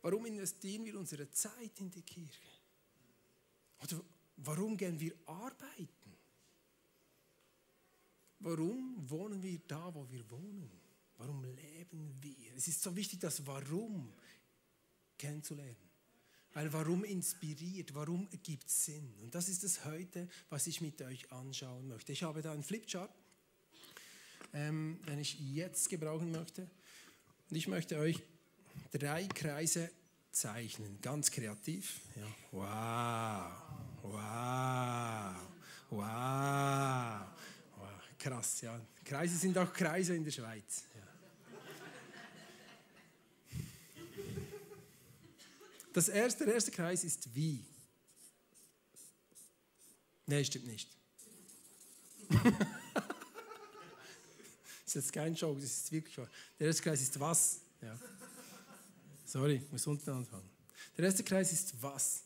Warum 0.03 0.27
investieren 0.27 0.85
wir 0.85 0.99
unsere 0.99 1.31
Zeit 1.31 1.81
in 1.81 1.91
die 1.91 2.03
Kirche? 2.03 2.50
Oder 3.83 4.03
warum 4.37 4.77
gehen 4.77 5.00
wir 5.00 5.15
arbeiten? 5.25 6.15
Warum 8.41 9.09
wohnen 9.09 9.43
wir 9.43 9.59
da, 9.67 9.93
wo 9.95 10.09
wir 10.11 10.29
wohnen? 10.31 10.71
Warum 11.17 11.43
leben 11.43 12.15
wir? 12.21 12.55
Es 12.55 12.69
ist 12.69 12.83
so 12.83 12.95
wichtig, 12.95 13.21
das 13.21 13.45
Warum 13.47 14.12
kennenzulernen. 15.17 15.88
Weil 16.59 16.73
warum 16.73 17.05
inspiriert, 17.05 17.95
warum 17.95 18.29
gibt 18.43 18.69
Sinn? 18.69 19.15
Und 19.23 19.33
das 19.33 19.49
ist 19.49 19.62
es 19.62 19.85
heute, 19.85 20.29
was 20.50 20.67
ich 20.67 20.81
mit 20.81 21.00
euch 21.03 21.31
anschauen 21.31 21.87
möchte. 21.87 22.11
Ich 22.11 22.25
habe 22.25 22.43
da 22.43 22.50
einen 22.50 22.65
Flipchart, 22.65 23.12
ähm, 24.53 24.99
den 25.07 25.21
ich 25.21 25.38
jetzt 25.38 25.88
gebrauchen 25.88 26.33
möchte. 26.33 26.69
Und 27.49 27.57
ich 27.57 27.69
möchte 27.69 27.97
euch 27.99 28.21
drei 28.91 29.29
Kreise 29.29 29.88
zeichnen, 30.33 31.00
ganz 31.00 31.31
kreativ. 31.31 32.00
Ja. 32.17 32.27
Wow, 32.50 33.53
wow, 34.03 35.37
wow, 35.91 37.27
wow. 37.71 37.88
Krass, 38.19 38.62
ja. 38.62 38.81
Kreise 39.05 39.38
sind 39.38 39.57
auch 39.59 39.73
Kreise 39.73 40.17
in 40.17 40.25
der 40.25 40.33
Schweiz. 40.33 40.88
Das 45.99 46.09
erste, 46.09 46.45
der 46.45 46.55
erste 46.55 46.71
Kreis 46.71 47.02
ist 47.02 47.35
wie. 47.35 47.64
Nein, 50.26 50.45
stimmt 50.45 50.69
nicht. 50.69 50.88
das 52.28 52.45
ist 54.87 54.95
jetzt 54.95 55.12
kein 55.12 55.35
Joke, 55.35 55.61
das 55.61 55.69
ist 55.69 55.90
wirklich 55.90 56.17
wahr. 56.17 56.28
Der 56.61 56.69
erste 56.69 56.85
Kreis 56.85 57.02
ist 57.02 57.19
was. 57.19 57.62
Ja. 57.83 57.99
Sorry, 59.25 59.61
muss 59.73 59.88
unten 59.88 60.09
anfangen. 60.11 60.49
Der 60.97 61.07
erste 61.07 61.25
Kreis 61.25 61.52
ist 61.52 61.75
was. 61.83 62.23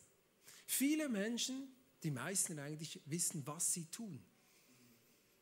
Viele 0.67 1.09
Menschen, 1.09 1.67
die 2.03 2.11
meisten 2.11 2.59
eigentlich, 2.59 3.01
wissen, 3.07 3.41
was 3.47 3.73
sie 3.73 3.85
tun. 3.85 4.23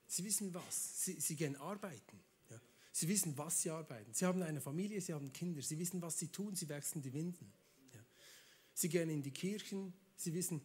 Sie 0.08 0.24
wissen 0.24 0.54
was. 0.54 1.04
Sie, 1.04 1.20
sie 1.20 1.36
gehen 1.36 1.58
arbeiten. 1.58 2.18
Ja. 2.50 2.62
Sie 2.94 3.10
wissen, 3.10 3.38
was 3.38 3.62
sie 3.62 3.72
arbeiten. 3.72 4.14
Sie 4.14 4.26
haben 4.26 4.42
eine 4.42 4.62
Familie, 4.62 5.02
sie 5.02 5.14
haben 5.14 5.34
Kinder. 5.34 5.62
Sie 5.62 5.78
wissen, 5.78 6.02
was 6.02 6.18
sie 6.18 6.30
tun. 6.30 6.56
Sie 6.56 6.70
wechseln 6.70 7.02
die 7.02 7.12
Winden. 7.12 7.52
Ja. 8.82 8.88
Sie 8.88 8.90
gehen 8.90 9.10
in 9.10 9.22
die 9.22 9.32
Kirchen. 9.32 9.94
Sie 10.16 10.34
wissen, 10.34 10.62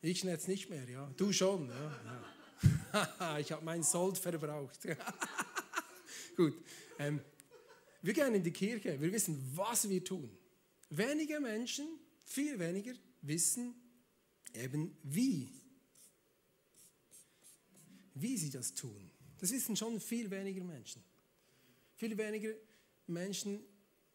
ich 0.00 0.22
jetzt 0.22 0.48
nicht 0.48 0.70
mehr. 0.70 0.88
Ja. 0.88 1.12
Du 1.16 1.32
schon. 1.32 1.68
Ja. 1.68 3.38
ich 3.38 3.52
habe 3.52 3.64
meinen 3.64 3.82
Sold 3.82 4.16
verbraucht. 4.18 4.80
Gut. 6.36 6.54
Ähm, 6.98 7.20
wir 8.00 8.14
gehen 8.14 8.34
in 8.34 8.42
die 8.42 8.52
Kirche, 8.52 9.00
wir 9.00 9.12
wissen, 9.12 9.42
was 9.54 9.88
wir 9.88 10.02
tun. 10.02 10.30
Wenige 10.90 11.40
Menschen, 11.40 11.86
viel 12.24 12.58
weniger, 12.58 12.94
wissen 13.22 13.74
eben 14.54 14.96
wie. 15.02 15.48
Wie 18.14 18.36
sie 18.36 18.50
das 18.50 18.72
tun. 18.72 19.10
Das 19.38 19.52
wissen 19.52 19.76
schon 19.76 20.00
viel 20.00 20.30
weniger 20.30 20.64
Menschen. 20.64 21.02
Viel 21.96 22.16
weniger 22.16 22.52
Menschen 23.06 23.60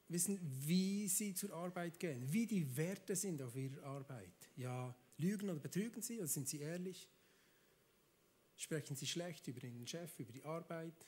wissen, 0.07 0.39
wie 0.41 1.07
sie 1.07 1.33
zur 1.33 1.53
Arbeit 1.53 1.99
gehen, 1.99 2.31
wie 2.31 2.45
die 2.45 2.75
Werte 2.77 3.15
sind 3.15 3.41
auf 3.41 3.55
ihrer 3.55 3.83
Arbeit. 3.83 4.49
Ja, 4.55 4.95
lügen 5.17 5.49
oder 5.49 5.59
betrügen 5.59 6.01
sie 6.01 6.19
oder 6.19 6.27
sind 6.27 6.47
sie 6.47 6.59
ehrlich? 6.59 7.09
Sprechen 8.55 8.95
sie 8.95 9.07
schlecht 9.07 9.47
über 9.47 9.59
den 9.59 9.87
Chef, 9.87 10.19
über 10.19 10.31
die 10.31 10.43
Arbeit? 10.43 11.05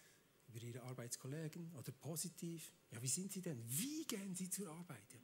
über 0.55 0.61
Ihre 0.61 0.81
Arbeitskollegen 0.83 1.71
oder 1.77 1.91
positiv. 1.91 2.71
Ja, 2.91 3.01
wie 3.01 3.07
sind 3.07 3.31
Sie 3.31 3.41
denn? 3.41 3.63
Wie 3.67 4.05
gehen 4.05 4.35
Sie 4.35 4.49
zur 4.49 4.69
Arbeit? 4.69 5.17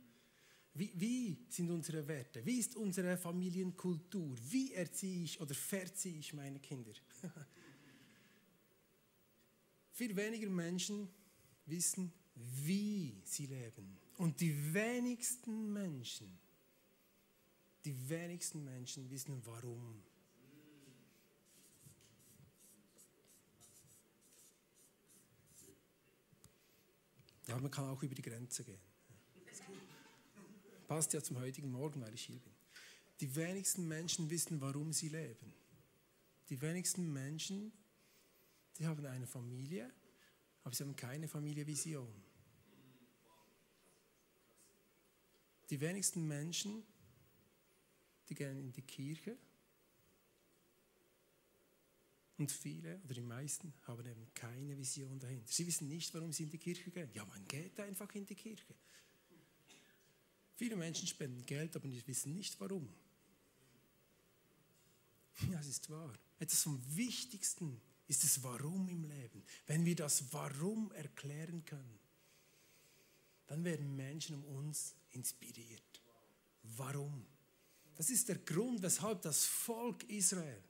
Wie, 0.73 0.91
wie, 0.95 1.45
sind 1.49 1.69
unsere 1.69 2.07
Werte? 2.07 2.45
Wie 2.45 2.59
ist 2.59 2.75
unsere 2.75 3.17
Familienkultur? 3.17 4.37
Wie 4.49 4.73
erziehe 4.73 5.23
ich 5.23 5.39
oder 5.39 5.53
verziehe 5.53 6.19
ich 6.19 6.33
meine 6.33 6.59
Kinder? 6.59 6.91
Viel 9.91 10.15
weniger 10.15 10.49
Menschen 10.49 11.09
wissen, 11.65 12.11
wie 12.35 13.21
sie 13.23 13.45
leben. 13.45 13.97
Und 14.17 14.39
die 14.39 14.73
wenigsten 14.73 15.71
Menschen, 15.73 16.39
die 17.85 18.09
wenigsten 18.09 18.63
Menschen 18.63 19.09
wissen, 19.09 19.41
warum 19.45 20.03
Ja, 27.51 27.59
man 27.59 27.69
kann 27.69 27.89
auch 27.89 28.01
über 28.01 28.15
die 28.15 28.21
Grenze 28.21 28.63
gehen. 28.63 28.79
Passt 30.87 31.11
ja 31.11 31.21
zum 31.21 31.37
heutigen 31.37 31.69
Morgen, 31.69 31.99
weil 31.99 32.13
ich 32.13 32.23
hier 32.23 32.39
bin. 32.39 32.53
Die 33.19 33.35
wenigsten 33.35 33.89
Menschen 33.89 34.29
wissen, 34.29 34.61
warum 34.61 34.93
sie 34.93 35.09
leben. 35.09 35.53
Die 36.49 36.61
wenigsten 36.61 37.11
Menschen, 37.11 37.73
die 38.77 38.87
haben 38.87 39.05
eine 39.05 39.27
Familie, 39.27 39.91
aber 40.63 40.75
sie 40.75 40.83
haben 40.83 40.95
keine 40.95 41.27
Familievision. 41.27 42.13
Die 45.69 45.79
wenigsten 45.79 46.27
Menschen, 46.27 46.83
die 48.29 48.35
gehen 48.35 48.57
in 48.57 48.71
die 48.71 48.81
Kirche, 48.81 49.37
und 52.41 52.51
viele 52.51 52.99
oder 53.03 53.13
die 53.13 53.21
meisten 53.21 53.71
haben 53.83 54.03
eben 54.03 54.33
keine 54.33 54.75
Vision 54.75 55.19
dahinter. 55.19 55.51
Sie 55.51 55.67
wissen 55.67 55.87
nicht, 55.87 56.11
warum 56.15 56.33
sie 56.33 56.43
in 56.43 56.49
die 56.49 56.57
Kirche 56.57 56.89
gehen. 56.89 57.11
Ja, 57.13 57.23
man 57.23 57.47
geht 57.47 57.79
einfach 57.79 58.11
in 58.15 58.25
die 58.25 58.33
Kirche. 58.33 58.73
Viele 60.55 60.75
Menschen 60.75 61.07
spenden 61.07 61.45
Geld, 61.45 61.75
aber 61.75 61.87
sie 61.87 62.05
wissen 62.07 62.33
nicht 62.33 62.59
warum. 62.59 62.91
Ja, 65.51 65.59
es 65.59 65.67
ist 65.67 65.89
wahr. 65.89 66.13
Etwas 66.39 66.63
vom 66.63 66.79
Wichtigsten 66.95 67.79
ist 68.11 68.25
das 68.25 68.43
Warum 68.43 68.89
im 68.89 69.05
Leben. 69.05 69.41
Wenn 69.67 69.85
wir 69.85 69.95
das 69.95 70.33
Warum 70.33 70.91
erklären 70.91 71.63
können, 71.63 71.97
dann 73.47 73.63
werden 73.63 73.95
Menschen 73.95 74.35
um 74.35 74.43
uns 74.57 74.95
inspiriert. 75.11 76.01
Warum? 76.61 77.25
Das 77.95 78.09
ist 78.09 78.27
der 78.27 78.39
Grund, 78.39 78.81
weshalb 78.81 79.21
das 79.21 79.45
Volk 79.45 80.03
Israel 80.09 80.61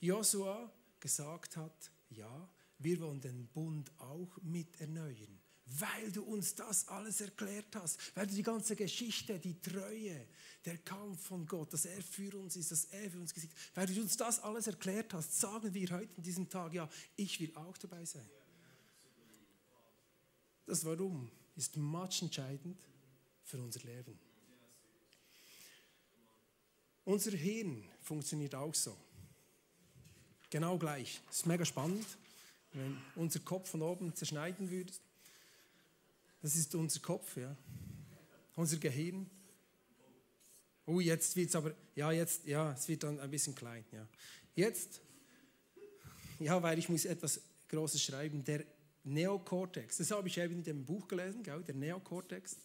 Josua 0.00 0.70
gesagt 0.98 1.56
hat, 1.56 1.90
ja, 2.10 2.46
wir 2.78 3.00
wollen 3.00 3.22
den 3.22 3.46
Bund 3.48 3.90
auch 3.98 4.36
mit 4.42 4.78
erneuern, 4.82 5.39
weil 5.78 6.10
du 6.10 6.22
uns 6.24 6.54
das 6.54 6.88
alles 6.88 7.20
erklärt 7.20 7.74
hast, 7.76 7.98
weil 8.16 8.26
du 8.26 8.34
die 8.34 8.42
ganze 8.42 8.74
Geschichte, 8.74 9.38
die 9.38 9.60
Treue, 9.60 10.26
der 10.64 10.78
Kampf 10.78 11.26
von 11.26 11.46
Gott, 11.46 11.72
dass 11.72 11.84
er 11.84 12.02
für 12.02 12.36
uns 12.36 12.56
ist, 12.56 12.72
dass 12.72 12.86
er 12.86 13.10
für 13.10 13.18
uns 13.18 13.32
gesiegt, 13.32 13.54
weil 13.74 13.86
du 13.86 14.00
uns 14.00 14.16
das 14.16 14.40
alles 14.40 14.66
erklärt 14.66 15.14
hast, 15.14 15.38
sagen 15.38 15.72
wir 15.72 15.90
heute 15.90 16.14
in 16.16 16.22
diesem 16.22 16.48
Tag, 16.48 16.72
ja, 16.72 16.88
ich 17.16 17.38
will 17.40 17.54
auch 17.56 17.76
dabei 17.78 18.04
sein. 18.04 18.28
Das 20.66 20.84
Warum 20.84 21.30
ist 21.56 21.76
much 21.76 22.22
entscheidend 22.22 22.80
für 23.44 23.58
unser 23.58 23.80
Leben. 23.80 24.18
Unser 27.04 27.32
Hirn 27.32 27.84
funktioniert 28.02 28.54
auch 28.54 28.74
so. 28.74 28.96
Genau 30.48 30.78
gleich. 30.78 31.20
Das 31.26 31.38
ist 31.38 31.46
mega 31.46 31.64
spannend. 31.64 32.06
Wenn 32.72 32.96
unser 33.16 33.40
Kopf 33.40 33.70
von 33.70 33.82
oben 33.82 34.14
zerschneiden 34.14 34.70
würde, 34.70 34.92
das 36.42 36.56
ist 36.56 36.74
unser 36.74 37.00
Kopf, 37.00 37.36
ja. 37.36 37.56
Unser 38.56 38.78
Gehirn. 38.78 39.28
Oh, 40.86 41.00
jetzt 41.00 41.36
wird 41.36 41.50
es 41.50 41.54
aber, 41.54 41.74
ja, 41.94 42.10
jetzt, 42.10 42.46
ja, 42.46 42.72
es 42.72 42.88
wird 42.88 43.02
dann 43.02 43.20
ein 43.20 43.30
bisschen 43.30 43.54
klein, 43.54 43.84
ja. 43.92 44.06
Jetzt, 44.54 45.00
ja, 46.38 46.62
weil 46.62 46.78
ich 46.78 46.88
muss 46.88 47.04
etwas 47.04 47.40
Großes 47.68 48.02
schreiben, 48.02 48.44
der 48.44 48.64
Neokortex, 49.04 49.98
das 49.98 50.10
habe 50.10 50.28
ich 50.28 50.36
eben 50.38 50.54
in 50.54 50.62
dem 50.62 50.84
Buch 50.84 51.06
gelesen, 51.06 51.42
gell, 51.42 51.62
der 51.62 51.74
Neokortex. 51.74 52.56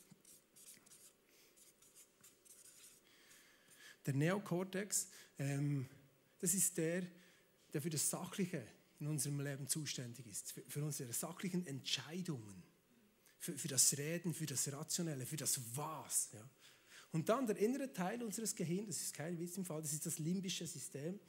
Der 4.05 4.13
Neokortex, 4.13 5.07
ähm, 5.39 5.87
das 6.39 6.53
ist 6.53 6.77
der, 6.77 7.03
der 7.73 7.81
für 7.81 7.89
das 7.89 8.09
Sachliche 8.09 8.63
in 8.99 9.07
unserem 9.07 9.39
Leben 9.39 9.67
zuständig 9.67 10.25
ist, 10.27 10.51
für, 10.51 10.61
für 10.67 10.83
unsere 10.83 11.11
sachlichen 11.11 11.65
Entscheidungen, 11.65 12.63
für, 13.45 13.57
für, 13.57 13.67
das 13.67 13.95
Reden, 13.95 14.33
für 14.33 14.47
das 14.47 14.71
Rationelle, 14.71 15.25
für 15.25 15.37
das 15.37 15.59
Was. 15.75 16.29
Ja. 16.33 16.49
Und 17.11 17.29
dann 17.29 17.45
der 17.45 17.57
innere 17.57 17.93
Teil 17.93 18.23
unseres 18.23 18.55
Gehirns, 18.55 18.87
das 18.87 19.01
ist 19.03 19.13
kein 19.13 19.37
Witz 19.39 19.57
im 19.57 19.65
Fall, 19.65 19.81
das 19.81 19.93
ist 19.93 20.05
das 20.05 20.17
limbische 20.17 20.65
System. 20.65 21.19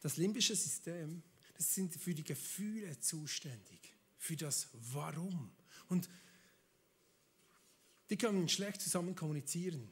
Das 0.00 0.16
limbische 0.16 0.56
System, 0.56 1.22
das 1.56 1.74
sind 1.74 1.92
für 1.94 2.14
die 2.14 2.24
Gefühle 2.24 2.98
zuständig, 3.00 3.92
für 4.16 4.36
das 4.36 4.68
Warum. 4.72 5.50
Und 5.88 6.08
die 8.08 8.16
können 8.16 8.48
schlecht 8.48 8.80
zusammen 8.80 9.14
kommunizieren. 9.14 9.90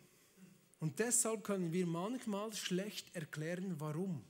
Und 0.79 1.01
deshalb 1.01 1.43
können 1.43 1.73
wir 1.73 1.87
manchmal 1.87 2.55
schlecht 2.55 3.15
erklären, 3.15 3.81
warum. 3.81 4.25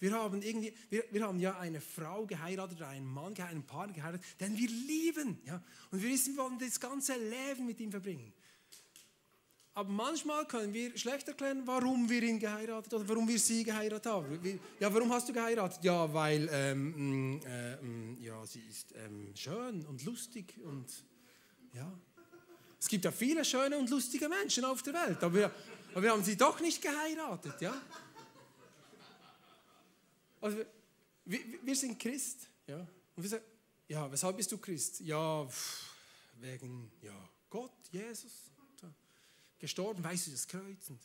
Wir, 0.00 0.12
haben 0.12 0.42
irgendwie, 0.42 0.72
wir, 0.88 1.04
wir 1.10 1.26
haben 1.26 1.38
ja 1.38 1.58
eine 1.58 1.80
Frau 1.80 2.26
geheiratet 2.26 2.78
oder 2.78 2.88
einen 2.88 3.06
Mann, 3.06 3.34
einen 3.36 3.62
Partner 3.62 3.94
geheiratet, 3.94 4.24
den 4.40 4.56
wir 4.56 4.68
lieben. 4.68 5.38
Ja? 5.44 5.62
Und 5.90 6.02
wir 6.02 6.10
wissen, 6.10 6.34
wir 6.34 6.42
wollen 6.42 6.58
das 6.58 6.80
ganze 6.80 7.14
Leben 7.14 7.66
mit 7.66 7.78
ihm 7.80 7.90
verbringen. 7.90 8.32
Aber 9.74 9.88
manchmal 9.88 10.46
können 10.46 10.72
wir 10.72 10.96
schlecht 10.98 11.28
erklären, 11.28 11.62
warum 11.64 12.08
wir 12.08 12.22
ihn 12.22 12.38
geheiratet 12.38 12.92
oder 12.92 13.08
warum 13.08 13.28
wir 13.28 13.38
sie 13.38 13.62
geheiratet 13.62 14.10
haben. 14.12 14.60
Ja, 14.80 14.92
warum 14.92 15.12
hast 15.12 15.28
du 15.28 15.32
geheiratet? 15.32 15.84
Ja, 15.84 16.12
weil 16.12 16.48
ähm, 16.50 17.36
mm, 17.36 17.40
äh, 17.46 17.76
mm, 17.76 18.18
ja, 18.20 18.44
sie 18.46 18.60
ist 18.68 18.92
ähm, 18.96 19.32
schön 19.34 19.86
und 19.86 20.04
lustig 20.04 20.54
und 20.64 20.86
ja. 21.72 21.90
Es 22.80 22.88
gibt 22.88 23.04
ja 23.04 23.12
viele 23.12 23.44
schöne 23.44 23.78
und 23.78 23.90
lustige 23.90 24.28
Menschen 24.28 24.64
auf 24.64 24.82
der 24.82 24.94
Welt, 24.94 25.22
aber 25.22 25.34
wir, 25.34 25.50
aber 25.92 26.02
wir 26.02 26.10
haben 26.10 26.24
sie 26.24 26.36
doch 26.36 26.58
nicht 26.60 26.82
geheiratet, 26.82 27.60
ja. 27.60 27.74
Also 30.40 30.58
wir, 31.24 31.40
wir 31.62 31.76
sind 31.76 31.98
Christ, 31.98 32.48
ja. 32.66 32.80
Und 33.14 33.22
wir 33.22 33.28
sagen, 33.28 33.44
ja, 33.88 34.10
weshalb 34.10 34.36
bist 34.36 34.50
du 34.52 34.58
Christ? 34.58 35.00
Ja, 35.00 35.46
wegen 36.40 36.90
ja, 37.02 37.28
Gott, 37.48 37.72
Jesus 37.90 38.50
gestorben, 39.60 40.02
weißt 40.02 40.26
du 40.26 40.30
das 40.32 40.48
Kreuz? 40.48 40.90
Und 40.90 40.98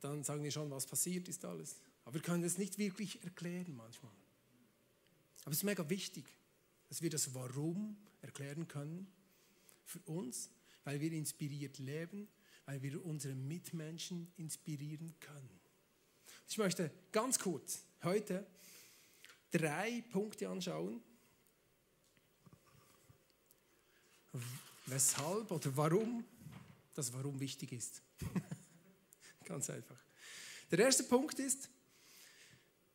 dann 0.00 0.24
sagen 0.24 0.42
wir 0.42 0.50
schon, 0.50 0.70
was 0.70 0.86
passiert 0.86 1.28
ist 1.28 1.44
alles. 1.44 1.76
Aber 2.04 2.14
wir 2.14 2.22
können 2.22 2.42
es 2.42 2.58
nicht 2.58 2.78
wirklich 2.78 3.22
erklären 3.22 3.76
manchmal. 3.76 4.12
Aber 5.42 5.52
es 5.52 5.58
ist 5.58 5.64
mega 5.64 5.88
wichtig, 5.88 6.24
dass 6.88 7.02
wir 7.02 7.10
das 7.10 7.34
Warum 7.34 7.96
erklären 8.22 8.66
können 8.66 9.06
für 9.84 10.00
uns, 10.00 10.50
weil 10.84 11.00
wir 11.00 11.12
inspiriert 11.12 11.78
leben, 11.78 12.28
weil 12.64 12.82
wir 12.82 13.04
unsere 13.04 13.34
Mitmenschen 13.34 14.32
inspirieren 14.36 15.14
können. 15.20 15.60
Ich 16.52 16.58
möchte 16.58 16.90
ganz 17.12 17.38
kurz 17.38 17.80
heute 18.02 18.46
drei 19.50 20.04
Punkte 20.10 20.50
anschauen, 20.50 21.02
weshalb 24.84 25.50
oder 25.50 25.74
warum 25.74 26.22
das 26.94 27.10
Warum 27.14 27.40
wichtig 27.40 27.72
ist. 27.72 28.02
Ganz 29.46 29.70
einfach. 29.70 29.96
Der 30.70 30.80
erste 30.80 31.04
Punkt 31.04 31.38
ist, 31.38 31.70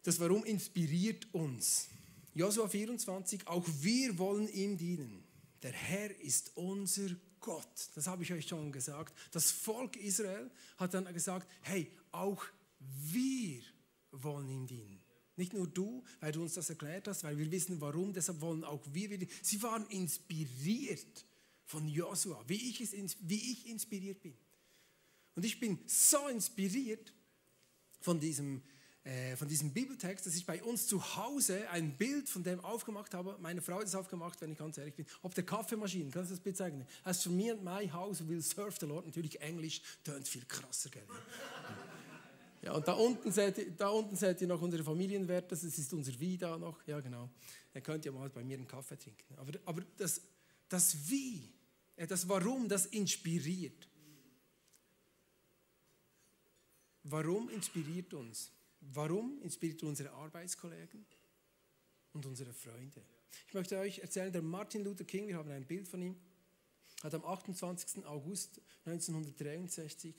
das 0.04 0.20
Warum 0.20 0.46
inspiriert 0.46 1.26
uns. 1.34 1.88
Josua 2.36 2.68
24, 2.68 3.48
auch 3.48 3.66
wir 3.80 4.20
wollen 4.20 4.48
ihm 4.50 4.78
dienen. 4.78 5.28
Der 5.64 5.72
Herr 5.72 6.16
ist 6.20 6.52
unser 6.54 7.10
Gott. 7.40 7.90
Das 7.96 8.06
habe 8.06 8.22
ich 8.22 8.32
euch 8.32 8.48
schon 8.48 8.72
gesagt. 8.72 9.18
Das 9.32 9.50
Volk 9.50 9.96
Israel 9.96 10.52
hat 10.78 10.94
dann 10.94 11.12
gesagt, 11.12 11.50
hey, 11.62 11.92
auch 12.12 12.46
wir 12.79 13.62
wollen 14.12 14.50
ihm 14.50 14.67
dienen. 14.67 15.01
Nicht 15.36 15.53
nur 15.53 15.67
du, 15.67 16.03
weil 16.19 16.31
du 16.31 16.41
uns 16.41 16.55
das 16.55 16.69
erklärt 16.69 17.07
hast, 17.07 17.24
weil 17.24 17.38
wir 17.38 17.50
wissen 17.51 17.79
warum, 17.79 18.12
deshalb 18.12 18.41
wollen 18.41 18.63
auch 18.63 18.81
wir. 18.91 19.27
Sie 19.43 19.62
waren 19.62 19.86
inspiriert 19.88 21.25
von 21.65 21.88
Josua, 21.88 22.43
wie 22.48 22.69
ich, 22.69 22.79
wie 23.22 23.51
ich 23.51 23.67
inspiriert 23.69 24.22
bin. 24.22 24.36
Und 25.36 25.46
ich 25.46 25.60
bin 25.60 25.77
so 25.86 26.27
inspiriert 26.27 27.13
von 28.01 28.19
diesem, 28.19 28.63
äh, 29.03 29.36
von 29.36 29.48
diesem 29.48 29.72
Bibeltext, 29.72 30.25
dass 30.25 30.36
ich 30.36 30.48
bei 30.48 30.63
uns 30.63 30.88
zu 30.88 31.15
Hause 31.15 31.69
ein 31.69 31.96
Bild 31.96 32.27
von 32.27 32.43
dem 32.43 32.60
aufgemacht 32.62 33.13
habe. 33.13 33.38
Meine 33.39 33.62
Frau 33.62 33.75
hat 33.79 33.86
es 33.86 33.93
aufgemacht, 33.93 34.41
wenn 34.41 34.53
ich 34.53 34.57
ganz 34.57 34.79
ehrlich 34.79 34.96
bin. 34.96 35.05
Ob 35.22 35.36
der 35.36 35.46
Kaffeemaschine, 35.46 36.10
kannst 36.10 36.31
du 36.31 36.36
das 36.36 36.43
Bild 36.43 36.57
zeigen? 36.57 36.88
As 37.03 37.22
for 37.22 37.31
me 37.31 37.51
and 37.51 37.63
my 37.63 37.88
house 37.88 38.27
will 38.27 38.41
serve 38.41 38.75
the 38.79 38.88
Lord. 38.88 39.05
Natürlich 39.05 39.39
Englisch, 39.39 39.84
tönt 40.03 40.27
viel 40.27 40.46
krasser, 40.46 40.89
gell? 40.89 41.03
Ja, 42.67 42.74
und 42.74 42.86
da 42.86 42.91
unten, 42.95 43.31
seht 43.31 43.59
ihr, 43.59 43.71
da 43.71 43.88
unten 43.88 44.17
seht 44.17 44.41
ihr 44.41 44.47
noch 44.47 44.62
unsere 44.62 44.83
Familienwerte, 44.83 45.47
das 45.47 45.63
ist 45.63 45.93
unser 45.93 46.19
Wie 46.19 46.38
da 46.38 46.57
noch. 46.57 46.86
Ja, 46.86 47.00
genau. 47.00 47.29
Ihr 47.74 47.79
könnt 47.79 48.03
ja 48.03 48.12
mal 48.12 48.29
bei 48.29 48.43
mir 48.43 48.57
einen 48.57 48.67
Kaffee 48.67 48.97
trinken. 48.97 49.36
Aber, 49.38 49.57
aber 49.63 49.83
das, 49.95 50.21
das 50.67 51.09
Wie, 51.09 51.49
das 51.95 52.27
Warum, 52.27 52.67
das 52.67 52.88
inspiriert. 52.88 53.88
Warum 57.03 57.47
inspiriert 57.47 58.13
uns? 58.13 58.51
Warum 58.82 59.41
inspiriert 59.43 59.82
unsere 59.84 60.12
Arbeitskollegen 60.12 61.06
und 62.12 62.25
unsere 62.25 62.51
Freunde? 62.51 63.01
Ich 63.47 63.53
möchte 63.53 63.77
euch 63.77 63.99
erzählen, 63.99 64.34
der 64.34 64.41
Martin 64.41 64.84
Luther 64.84 65.06
King, 65.06 65.30
wir 65.30 65.38
haben 65.38 65.51
ein 65.51 65.65
Bild 65.65 65.88
von 65.88 66.01
ihm, 66.01 66.17
hat 67.01 67.13
am 67.13 67.23
28. 67.23 68.06
August 68.06 68.60
1963 68.84 70.13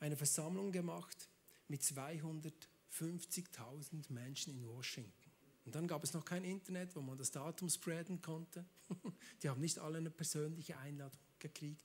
eine 0.00 0.16
Versammlung 0.16 0.72
gemacht 0.72 1.28
mit 1.68 1.82
250.000 1.82 4.12
Menschen 4.12 4.54
in 4.54 4.66
Washington. 4.66 5.30
Und 5.64 5.74
dann 5.74 5.86
gab 5.86 6.02
es 6.02 6.14
noch 6.14 6.24
kein 6.24 6.44
Internet, 6.44 6.96
wo 6.96 7.02
man 7.02 7.18
das 7.18 7.30
Datum 7.30 7.68
spreaden 7.68 8.22
konnte. 8.22 8.64
Die 9.42 9.50
haben 9.50 9.60
nicht 9.60 9.78
alle 9.78 9.98
eine 9.98 10.10
persönliche 10.10 10.78
Einladung 10.78 11.20
gekriegt. 11.38 11.84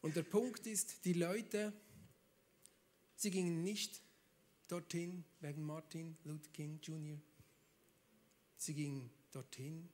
Und 0.00 0.16
der 0.16 0.24
Punkt 0.24 0.66
ist, 0.66 1.04
die 1.04 1.12
Leute, 1.12 1.72
sie 3.14 3.30
gingen 3.30 3.62
nicht 3.62 4.02
dorthin 4.66 5.24
wegen 5.38 5.62
Martin 5.62 6.16
Luther 6.24 6.50
King 6.50 6.80
Jr. 6.82 7.20
Sie 8.56 8.74
gingen 8.74 9.12
dorthin, 9.30 9.88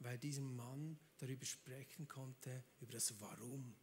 weil 0.00 0.18
dieser 0.18 0.42
Mann 0.42 0.98
darüber 1.16 1.46
sprechen 1.46 2.06
konnte, 2.06 2.62
über 2.80 2.92
das 2.92 3.18
Warum. 3.20 3.74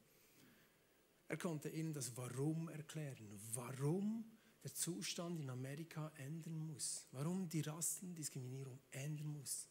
Er 1.27 1.37
konnte 1.37 1.69
ihnen 1.69 1.93
das 1.93 2.15
Warum 2.15 2.69
erklären. 2.69 3.27
Warum 3.53 4.25
der 4.65 4.73
Zustand 4.73 5.39
in 5.39 5.49
Amerika 5.51 6.11
ändern 6.17 6.57
muss, 6.57 7.05
warum 7.11 7.47
die 7.47 7.61
Rassendiskriminierung 7.61 8.79
ändern 8.89 9.27
muss. 9.27 9.67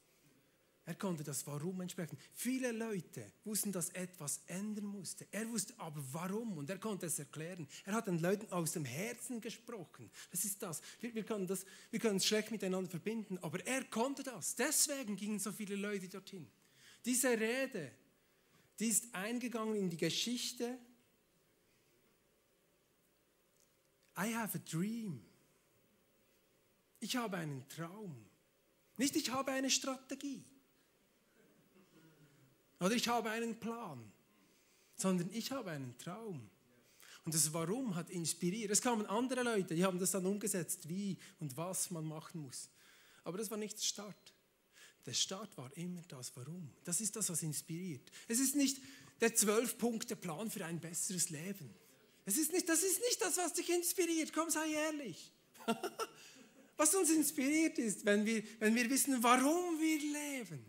Er 0.87 0.95
konnte 0.95 1.25
das 1.25 1.45
Warum 1.49 1.81
entsprechen. 1.81 2.17
Viele 2.33 2.71
Leute 2.71 3.33
wussten, 3.43 3.73
dass 3.73 3.89
etwas 3.91 4.43
ändern 4.47 4.85
musste. 4.85 5.27
Er 5.33 5.49
wusste 5.49 5.75
aber 5.79 6.01
warum 6.13 6.59
und 6.59 6.71
er 6.71 6.79
konnte 6.79 7.07
es 7.07 7.19
erklären. 7.19 7.67
Er 7.85 7.95
hat 7.95 8.07
den 8.07 8.21
Leuten 8.21 8.53
aus 8.53 8.73
dem 8.73 8.85
Herzen 8.85 9.41
gesprochen. 9.41 10.11
Das 10.31 10.45
ist 10.45 10.63
das. 10.63 10.81
Wir, 11.01 11.13
wir, 11.13 11.25
können 11.25 11.49
das. 11.49 11.65
wir 11.91 11.99
können 11.99 12.19
es 12.19 12.27
schlecht 12.27 12.53
miteinander 12.53 12.91
verbinden, 12.91 13.39
aber 13.39 13.67
er 13.67 13.83
konnte 13.85 14.23
das. 14.23 14.55
Deswegen 14.55 15.17
gingen 15.17 15.41
so 15.41 15.51
viele 15.51 15.75
Leute 15.75 16.09
dorthin. 16.09 16.47
Diese 17.05 17.31
Rede, 17.31 17.91
die 18.79 18.89
ist 18.89 19.13
eingegangen 19.15 19.75
in 19.75 19.91
die 19.91 19.97
Geschichte 19.97 20.79
I 24.17 24.35
have 24.35 24.57
a 24.57 24.61
dream. 24.71 25.21
Ich 27.01 27.17
habe 27.17 27.37
einen 27.37 27.69
Traum. 27.69 28.15
Nicht 28.97 29.17
ich 29.17 29.31
habe 29.31 29.53
eine 29.53 29.71
Strategie. 29.71 30.45
Oder 32.81 32.95
ich 32.95 33.09
habe 33.09 33.31
einen 33.31 33.59
Plan. 33.59 34.13
Sondern 34.97 35.31
ich 35.33 35.51
habe 35.51 35.71
einen 35.71 35.97
Traum. 35.99 36.49
Und 37.25 37.35
das 37.35 37.53
Warum 37.53 37.95
hat 37.95 38.11
inspiriert. 38.11 38.71
Es 38.71 38.83
kamen 38.83 39.07
andere 39.07 39.43
Leute, 39.43 39.75
die 39.75 39.85
haben 39.85 39.99
das 39.99 40.11
dann 40.11 40.27
umgesetzt, 40.27 40.89
wie 40.89 41.19
und 41.41 41.57
was 41.57 41.91
man 41.91 42.05
machen 42.05 42.43
muss. 42.43 42.69
Aber 43.25 43.39
das 43.39 43.51
war 43.51 43.59
nicht 43.59 43.79
der 43.79 43.85
Start. 43.85 44.35
Der 45.07 45.15
Start 45.15 45.57
war 45.57 45.75
immer 45.77 46.03
das 46.09 46.35
Warum. 46.37 46.71
Das 46.85 47.01
ist 47.01 47.17
das, 47.17 47.29
was 47.31 47.43
inspiriert. 47.43 48.11
Es 48.29 48.39
ist 48.39 48.55
nicht 48.55 48.81
der 49.21 49.35
Zwölf-Punkte-Plan 49.35 50.51
für 50.51 50.65
ein 50.65 50.81
besseres 50.81 51.31
Leben. 51.31 51.75
Es 52.25 52.37
ist 52.39 52.53
nicht, 52.53 52.69
das 52.69 52.83
ist 52.83 53.01
nicht 53.01 53.21
das, 53.21 53.37
was 53.37 53.53
dich 53.53 53.69
inspiriert. 53.71 54.33
Komm, 54.33 54.51
sei 54.51 54.71
ehrlich. 54.73 55.33
was 56.77 56.95
uns 56.95 57.11
inspiriert 57.11 57.79
ist, 57.79 58.05
wenn 58.05 58.25
wir, 58.25 58.43
wenn 58.59 58.75
wir 58.75 58.89
wissen, 58.89 59.23
warum 59.23 59.79
wir 59.79 59.99
leben. 59.99 60.65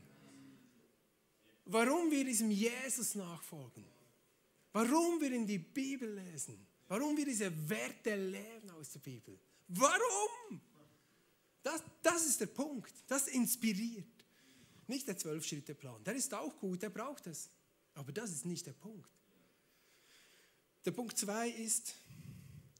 Warum 1.65 2.11
wir 2.11 2.23
diesem 2.23 2.51
Jesus 2.51 3.15
nachfolgen. 3.15 3.85
Warum 4.73 5.19
wir 5.21 5.31
in 5.31 5.47
die 5.47 5.57
Bibel 5.57 6.13
lesen. 6.13 6.67
Warum 6.87 7.15
wir 7.17 7.25
diese 7.25 7.51
Werte 7.69 8.15
leben 8.15 8.69
aus 8.71 8.91
der 8.91 8.99
Bibel. 8.99 9.39
Warum? 9.69 10.61
Das, 11.63 11.81
das 12.03 12.27
ist 12.27 12.41
der 12.41 12.47
Punkt. 12.47 12.93
Das 13.07 13.27
inspiriert. 13.27 14.05
Nicht 14.87 15.07
der 15.07 15.17
Zwölf-Schritte-Plan. 15.17 16.03
Der 16.03 16.15
ist 16.15 16.31
auch 16.33 16.59
gut, 16.59 16.83
der 16.83 16.89
braucht 16.89 17.25
es. 17.25 17.49
Aber 17.95 18.11
das 18.11 18.29
ist 18.29 18.45
nicht 18.45 18.67
der 18.67 18.73
Punkt. 18.73 19.09
Der 20.85 20.91
Punkt 20.91 21.17
zwei 21.17 21.49
ist, 21.49 21.95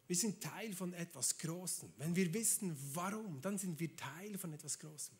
wir 0.05 0.15
sind 0.15 0.41
Teil 0.41 0.73
von 0.73 0.93
etwas 0.93 1.37
Großem. 1.37 1.91
Wenn 1.97 2.15
wir 2.15 2.31
wissen, 2.33 2.77
warum, 2.93 3.41
dann 3.41 3.57
sind 3.57 3.79
wir 3.79 3.95
Teil 3.95 4.37
von 4.37 4.53
etwas 4.53 4.77
Großem. 4.77 5.15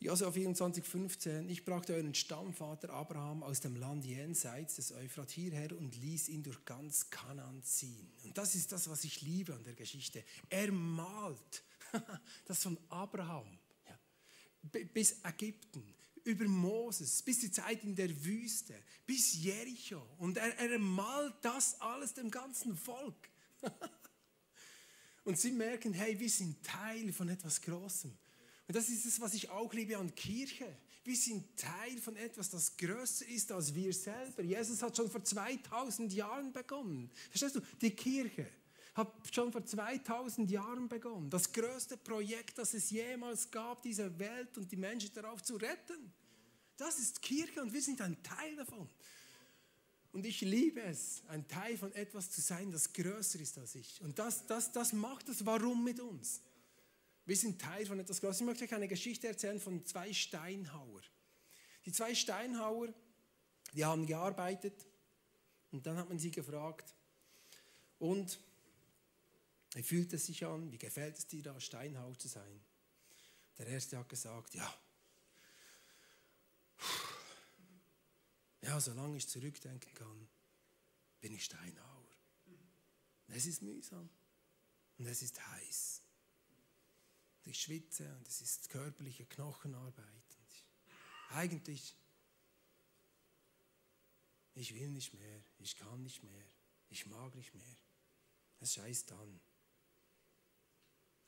Josua 0.00 0.30
24, 0.30 0.84
15, 0.84 1.48
ich 1.48 1.64
brachte 1.64 1.92
euren 1.92 2.14
Stammvater 2.14 2.90
Abraham 2.90 3.42
aus 3.42 3.58
dem 3.58 3.74
Land 3.74 4.04
jenseits 4.04 4.76
des 4.76 4.92
Euphrat 4.92 5.32
hierher 5.32 5.76
und 5.76 5.96
ließ 5.96 6.28
ihn 6.28 6.44
durch 6.44 6.64
ganz 6.64 7.10
Kanaan 7.10 7.64
ziehen. 7.64 8.08
Und 8.22 8.38
das 8.38 8.54
ist 8.54 8.70
das, 8.70 8.88
was 8.88 9.02
ich 9.02 9.22
liebe 9.22 9.52
an 9.52 9.64
der 9.64 9.74
Geschichte. 9.74 10.22
Er 10.48 10.70
malt 10.70 11.64
das 12.44 12.62
von 12.62 12.78
Abraham 12.88 13.58
ja, 13.88 14.80
bis 14.94 15.16
Ägypten, 15.24 15.82
über 16.28 16.46
Moses, 16.46 17.22
bis 17.22 17.40
die 17.40 17.50
Zeit 17.50 17.82
in 17.84 17.96
der 17.96 18.24
Wüste, 18.24 18.74
bis 19.06 19.34
Jericho. 19.42 20.06
Und 20.18 20.36
er, 20.36 20.56
er 20.58 20.78
malt 20.78 21.34
das 21.42 21.80
alles 21.80 22.14
dem 22.14 22.30
ganzen 22.30 22.76
Volk. 22.76 23.28
Und 25.24 25.38
sie 25.38 25.52
merken, 25.52 25.92
hey, 25.92 26.18
wir 26.18 26.30
sind 26.30 26.62
Teil 26.62 27.12
von 27.12 27.28
etwas 27.28 27.60
Großem. 27.60 28.10
Und 28.66 28.76
das 28.76 28.88
ist 28.88 29.06
es, 29.06 29.20
was 29.20 29.34
ich 29.34 29.48
auch 29.50 29.72
liebe 29.72 29.96
an 29.96 30.14
Kirche. 30.14 30.76
Wir 31.04 31.16
sind 31.16 31.56
Teil 31.56 31.96
von 31.98 32.16
etwas, 32.16 32.50
das 32.50 32.76
größer 32.76 33.26
ist 33.28 33.50
als 33.50 33.74
wir 33.74 33.92
selber. 33.94 34.42
Jesus 34.42 34.82
hat 34.82 34.96
schon 34.96 35.10
vor 35.10 35.24
2000 35.24 36.12
Jahren 36.12 36.52
begonnen. 36.52 37.10
Verstehst 37.30 37.56
du? 37.56 37.60
Die 37.80 37.90
Kirche 37.90 38.46
hat 38.98 39.12
schon 39.32 39.50
vor 39.50 39.64
2000 39.64 40.50
Jahren 40.50 40.88
begonnen. 40.88 41.30
Das 41.30 41.52
größte 41.52 41.96
Projekt, 41.96 42.58
das 42.58 42.74
es 42.74 42.90
jemals 42.90 43.50
gab, 43.50 43.82
diese 43.82 44.18
Welt 44.18 44.58
und 44.58 44.70
die 44.70 44.76
Menschen 44.76 45.12
darauf 45.14 45.42
zu 45.42 45.56
retten. 45.56 46.12
Das 46.76 46.98
ist 46.98 47.22
Kirche 47.22 47.62
und 47.62 47.72
wir 47.72 47.80
sind 47.80 48.00
ein 48.00 48.22
Teil 48.22 48.56
davon. 48.56 48.88
Und 50.12 50.26
ich 50.26 50.40
liebe 50.40 50.82
es, 50.82 51.22
ein 51.28 51.46
Teil 51.48 51.76
von 51.76 51.92
etwas 51.92 52.30
zu 52.30 52.40
sein, 52.40 52.70
das 52.70 52.92
größer 52.92 53.40
ist 53.40 53.58
als 53.58 53.74
ich. 53.74 54.02
Und 54.02 54.18
das, 54.18 54.46
das, 54.46 54.72
das 54.72 54.92
macht 54.92 55.28
das 55.28 55.46
Warum 55.46 55.84
mit 55.84 56.00
uns. 56.00 56.42
Wir 57.24 57.36
sind 57.36 57.60
Teil 57.60 57.86
von 57.86 57.98
etwas 58.00 58.20
Größeres. 58.20 58.40
Ich 58.40 58.46
möchte 58.46 58.64
euch 58.64 58.74
eine 58.74 58.88
Geschichte 58.88 59.28
erzählen 59.28 59.60
von 59.60 59.84
zwei 59.84 60.12
Steinhauer. 60.12 61.02
Die 61.84 61.92
zwei 61.92 62.14
Steinhauer, 62.14 62.92
die 63.72 63.84
haben 63.84 64.06
gearbeitet 64.06 64.86
und 65.70 65.86
dann 65.86 65.96
hat 65.96 66.08
man 66.08 66.18
sie 66.18 66.30
gefragt, 66.30 66.94
und 67.98 68.38
wie 69.74 69.82
fühlt 69.82 70.12
es 70.12 70.26
sich 70.26 70.44
an? 70.46 70.72
Wie 70.72 70.78
gefällt 70.78 71.18
es 71.18 71.26
dir 71.26 71.42
da, 71.42 71.60
Steinhauer 71.60 72.18
zu 72.18 72.28
sein? 72.28 72.60
Der 73.58 73.66
erste 73.66 73.98
hat 73.98 74.08
gesagt, 74.08 74.54
ja, 74.54 74.78
ja, 78.62 78.80
solange 78.80 79.16
ich 79.16 79.28
zurückdenken 79.28 79.94
kann, 79.94 80.28
bin 81.20 81.34
ich 81.34 81.44
Steinhauer. 81.44 82.06
Es 83.28 83.46
ist 83.46 83.62
mühsam 83.62 84.08
und 84.96 85.06
es 85.06 85.22
ist 85.22 85.40
heiß. 85.46 86.02
Und 87.44 87.50
ich 87.50 87.60
schwitze 87.60 88.14
und 88.16 88.26
es 88.26 88.40
ist 88.40 88.68
körperliche 88.68 89.26
Knochenarbeit. 89.26 90.36
Und 90.38 90.52
ich, 90.52 90.64
eigentlich, 91.30 91.96
ich 94.54 94.74
will 94.74 94.90
nicht 94.90 95.14
mehr, 95.14 95.42
ich 95.58 95.76
kann 95.76 96.02
nicht 96.02 96.22
mehr, 96.22 96.44
ich 96.90 97.06
mag 97.06 97.34
nicht 97.34 97.54
mehr. 97.54 97.76
Es 98.60 98.74
scheißt 98.74 99.12
an. 99.12 99.40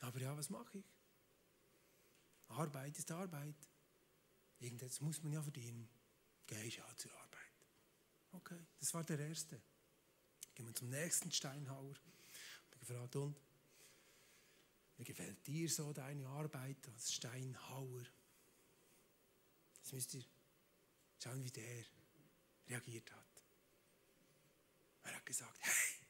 Aber 0.01 0.19
ja, 0.19 0.35
was 0.35 0.49
mache 0.49 0.77
ich? 0.77 0.85
Arbeit 2.47 2.97
ist 2.97 3.11
Arbeit. 3.11 3.55
Irgendetwas 4.59 5.01
muss 5.01 5.23
man 5.23 5.31
ja 5.31 5.41
verdienen. 5.41 5.89
Gehe 6.47 6.63
ich 6.63 6.77
ja 6.77 6.95
zur 6.97 7.11
Arbeit. 7.13 7.67
Okay, 8.33 8.59
das 8.79 8.93
war 8.93 9.03
der 9.03 9.19
erste. 9.19 9.61
Gehen 10.53 10.65
wir 10.65 10.75
zum 10.75 10.89
nächsten 10.89 11.31
Steinhauer. 11.31 11.95
Und 11.95 12.79
gefragt, 12.79 13.15
und? 13.15 13.39
Wie 14.97 15.03
gefällt 15.03 15.45
dir 15.47 15.69
so 15.69 15.93
deine 15.93 16.27
Arbeit 16.27 16.87
als 16.89 17.13
Steinhauer? 17.13 18.03
Jetzt 19.77 19.93
müsst 19.93 20.13
ihr 20.13 20.23
schauen, 21.23 21.43
wie 21.43 21.51
der 21.51 21.85
reagiert 22.67 23.11
hat. 23.11 23.43
Er 25.03 25.15
hat 25.15 25.25
gesagt, 25.25 25.57
hey, 25.59 26.00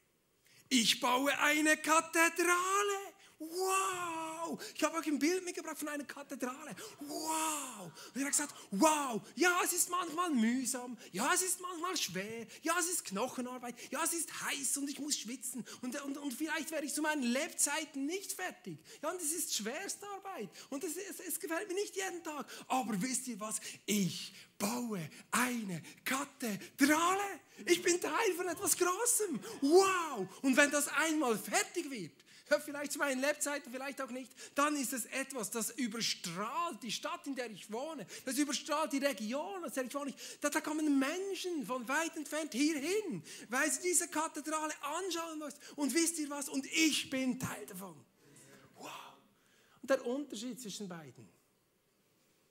ich 0.72 1.00
baue 1.00 1.38
eine 1.40 1.78
Kathedrale. 1.78 3.12
Wow! 3.40 4.62
Ich 4.76 4.84
habe 4.84 4.98
euch 4.98 5.08
ein 5.08 5.20
Bild 5.20 5.44
mitgebracht 5.44 5.78
von 5.78 5.88
einer 5.88 6.04
Kathedrale. 6.04 6.76
Wow! 7.00 7.92
Und 8.14 8.22
er 8.22 8.26
hat 8.26 8.32
gesagt, 8.32 8.56
wow, 8.72 9.22
ja, 9.36 9.60
es 9.64 9.74
ist 9.74 9.90
manchmal 9.90 10.30
mühsam, 10.30 10.98
ja, 11.12 11.32
es 11.34 11.42
ist 11.42 11.60
manchmal 11.60 11.98
schwer, 11.98 12.46
ja, 12.62 12.74
es 12.80 12.88
ist 12.88 13.06
Knochenarbeit, 13.06 13.76
ja, 13.92 14.04
es 14.04 14.14
ist 14.14 14.30
heiß 14.46 14.78
und 14.78 14.90
ich 14.90 15.00
muss 15.00 15.18
schwitzen 15.18 15.66
und, 15.82 16.00
und, 16.04 16.18
und 16.18 16.34
vielleicht 16.34 16.72
werde 16.72 16.86
ich 16.86 16.94
zu 16.94 17.02
meinen 17.02 17.24
Lebzeiten 17.24 18.06
nicht 18.06 18.34
fertig. 18.34 18.78
Ja, 19.02 19.10
und 19.10 19.22
es 19.22 19.34
ist 19.34 19.56
Schwerstarbeit 19.56 20.50
und 20.70 20.84
es, 20.84 20.96
es, 20.96 21.20
es 21.20 21.40
gefällt 21.40 21.68
mir 21.68 21.76
nicht 21.76 21.96
jeden 21.96 22.24
Tag. 22.24 22.48
Aber 22.68 23.02
wisst 23.02 23.28
ihr 23.28 23.40
was? 23.40 23.60
Ich 23.86 24.34
baue 24.62 25.10
eine 25.32 25.82
Kathedrale. 26.06 27.40
Ich 27.66 27.82
bin 27.82 28.00
Teil 28.00 28.34
von 28.36 28.48
etwas 28.48 28.78
Großem. 28.78 29.40
Wow! 29.62 30.28
Und 30.44 30.56
wenn 30.56 30.70
das 30.70 30.88
einmal 30.88 31.38
fertig 31.38 31.90
wird, 31.90 32.14
vielleicht 32.60 32.92
zu 32.92 33.00
meinen 33.00 33.22
Lebzeiten, 33.22 33.72
vielleicht 33.72 34.02
auch 34.02 34.10
nicht, 34.10 34.32
dann 34.56 34.76
ist 34.76 34.94
es 34.94 35.06
etwas, 35.06 35.50
das 35.52 35.72
überstrahlt 35.72 36.84
die 36.84 36.92
Stadt, 36.92 37.26
in 37.26 37.36
der 37.36 37.50
ich 37.50 37.72
wohne, 37.72 38.06
das 38.26 38.38
überstrahlt 38.38 38.92
die 38.92 38.98
Region, 38.98 39.64
in 39.64 39.72
der 39.72 39.86
ich 39.86 39.96
wohne. 39.96 40.14
Da, 40.42 40.50
da 40.50 40.60
kommen 40.60 41.00
Menschen 41.00 41.66
von 41.66 41.88
weit 41.88 42.16
entfernt 42.18 42.54
hierhin, 42.54 43.24
weil 43.50 43.72
sie 43.72 43.82
diese 43.82 44.10
Kathedrale 44.10 44.74
anschauen 44.82 45.40
müssen. 45.40 45.60
Und 45.78 45.94
wisst 45.94 46.20
ihr 46.20 46.30
was? 46.30 46.50
Und 46.50 46.66
ich 46.66 47.10
bin 47.10 47.40
Teil 47.40 47.66
davon. 47.68 47.96
Wow. 48.76 48.92
Und 49.82 49.90
der 49.90 50.06
Unterschied 50.06 50.60
zwischen 50.60 50.90
beiden 50.90 51.30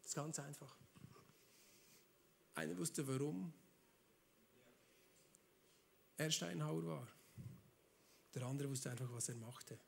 ist 0.03 0.14
ganz 0.14 0.38
einfach. 0.38 0.80
Einer 2.55 2.77
wusste, 2.77 3.07
warum 3.07 3.53
er 6.17 6.31
Steinhauer 6.31 6.87
war. 6.87 7.09
Der 8.35 8.43
andere 8.45 8.69
wusste 8.69 8.91
einfach, 8.91 9.11
was 9.13 9.29
er 9.29 9.37
machte. 9.37 9.79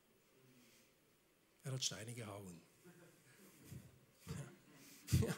Er 1.63 1.71
hat 1.71 1.83
Steine 1.83 2.13
gehauen. 2.13 2.61
Ja. 5.21 5.35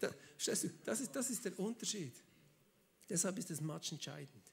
Ja. 0.00 0.10
Das, 0.46 0.64
das, 0.84 1.00
ist, 1.00 1.14
das 1.14 1.30
ist 1.30 1.44
der 1.44 1.58
Unterschied. 1.58 2.14
Deshalb 3.08 3.36
ist 3.38 3.50
das 3.50 3.60
Match 3.60 3.92
entscheidend. 3.92 4.50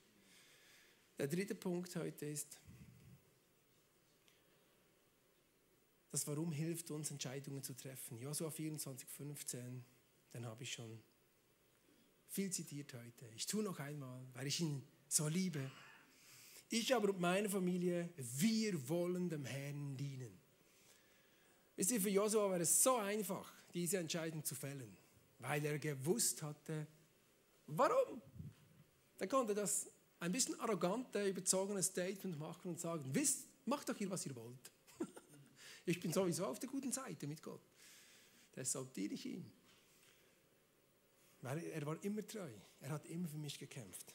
Der 1.18 1.28
dritte 1.28 1.56
Punkt 1.56 1.96
heute 1.96 2.26
ist, 2.26 2.60
das 6.12 6.26
Warum 6.28 6.52
hilft 6.52 6.92
uns, 6.92 7.12
Entscheidungen 7.12 7.64
zu 7.64 7.76
treffen. 7.76 8.18
Josua 8.18 8.50
24, 8.50 9.08
15, 9.08 9.86
den 10.34 10.46
habe 10.46 10.63
ich 10.63 10.72
schon 10.72 11.02
viel 12.28 12.52
zitiert 12.52 12.94
heute. 12.94 13.28
Ich 13.36 13.46
tue 13.46 13.63
noch 13.63 13.80
einmal, 13.80 14.22
weil 14.34 14.48
ich 14.48 14.60
ihn 14.60 14.84
so 15.08 15.28
liebe. 15.28 15.72
Ich 16.70 16.94
aber 16.94 17.10
und 17.10 17.20
meine 17.20 17.50
Familie, 17.50 18.10
wir 18.16 18.90
wollen 18.90 19.30
dem 19.30 19.46
Herrn 19.46 19.96
dienen. 19.96 20.38
Wisst 21.76 21.92
ihr, 21.92 22.02
für 22.02 22.10
Josua 22.10 22.50
war 22.50 22.60
es 22.60 22.84
so 22.84 22.98
einfach, 22.98 23.54
diese 23.74 23.98
Entscheidung 23.98 24.44
zu 24.44 24.56
fällen, 24.56 24.98
weil 25.40 25.63
er 25.66 25.80
gewusst 25.80 26.42
hatte, 26.42 26.88
warum. 27.68 28.22
Er 29.20 29.28
konnte 29.28 29.54
das 29.54 29.88
ein 30.20 30.32
bisschen 30.32 30.60
arrogante, 30.60 31.28
überzogene 31.28 31.82
Statement 31.82 32.38
machen 32.38 32.70
und 32.70 32.80
sagen, 32.80 33.04
wisst, 33.13 33.48
macht 33.66 33.88
doch 33.90 33.96
hier, 33.96 34.10
was 34.10 34.26
ihr 34.26 34.36
wollt. 34.36 34.72
ich 35.86 36.00
bin 36.00 36.12
sowieso 36.12 36.46
auf 36.46 36.60
der 36.60 36.70
guten 36.70 36.92
Seite 36.92 37.28
mit 37.28 37.42
Gott. 37.42 37.62
Deshalb 38.56 38.94
diene 38.94 39.13
ich 39.13 39.26
ihm. 39.26 39.52
Weil 41.41 41.63
er 41.63 41.86
war 41.86 42.04
immer 42.04 42.26
treu. 42.26 42.50
Er 42.82 42.89
hat 42.89 43.06
immer 43.06 43.28
für 43.28 43.38
mich 43.38 43.60
gekämpft. 43.60 44.13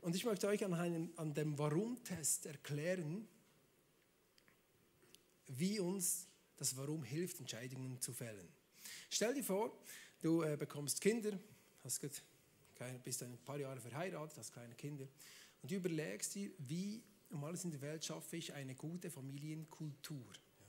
Und 0.00 0.14
ich 0.14 0.24
möchte 0.24 0.46
euch 0.48 0.64
an, 0.64 0.74
einem, 0.74 1.12
an 1.16 1.32
dem 1.32 1.58
Warum-Test 1.58 2.46
erklären, 2.46 3.26
wie 5.46 5.80
uns 5.80 6.28
das 6.56 6.76
Warum 6.76 7.02
hilft, 7.04 7.40
Entscheidungen 7.40 8.00
zu 8.00 8.12
fällen. 8.12 8.48
Stell 9.10 9.34
dir 9.34 9.44
vor, 9.44 9.72
du 10.20 10.42
äh, 10.42 10.56
bekommst 10.56 11.00
Kinder, 11.00 11.38
hast 11.82 12.00
keine, 12.74 12.98
bist 12.98 13.22
ein 13.22 13.38
paar 13.44 13.58
Jahre 13.58 13.80
verheiratet, 13.80 14.36
hast 14.38 14.52
kleine 14.52 14.74
Kinder 14.74 15.06
und 15.62 15.70
du 15.70 15.76
überlegst 15.76 16.34
dir, 16.34 16.50
wie 16.58 17.02
um 17.30 17.42
alles 17.44 17.64
in 17.64 17.70
der 17.70 17.80
Welt 17.80 18.04
schaffe 18.04 18.36
ich 18.36 18.52
eine 18.52 18.74
gute 18.74 19.10
Familienkultur. 19.10 20.26
Ja. 20.60 20.66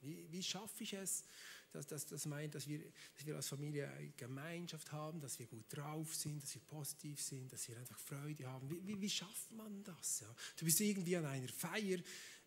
Wie, 0.00 0.26
wie 0.30 0.42
schaffe 0.42 0.84
ich 0.84 0.94
es, 0.94 1.24
dass 1.72 1.86
das, 1.86 2.06
das 2.06 2.26
meint, 2.26 2.54
dass 2.54 2.66
wir, 2.66 2.80
dass 3.14 3.26
wir 3.26 3.36
als 3.36 3.48
Familie 3.48 3.88
eine 3.90 4.10
Gemeinschaft 4.10 4.92
haben, 4.92 5.20
dass 5.20 5.38
wir 5.38 5.46
gut 5.46 5.64
drauf 5.68 6.14
sind, 6.14 6.42
dass 6.42 6.54
wir 6.54 6.62
positiv 6.62 7.20
sind, 7.20 7.52
dass 7.52 7.68
wir 7.68 7.78
einfach 7.78 7.98
Freude 7.98 8.46
haben. 8.46 8.68
Wie, 8.70 8.86
wie, 8.86 9.00
wie 9.00 9.10
schafft 9.10 9.50
man 9.52 9.82
das? 9.84 10.20
Ja? 10.20 10.34
Du 10.56 10.64
bist 10.64 10.80
irgendwie 10.80 11.16
an 11.16 11.26
einer 11.26 11.48
Feier, 11.48 11.98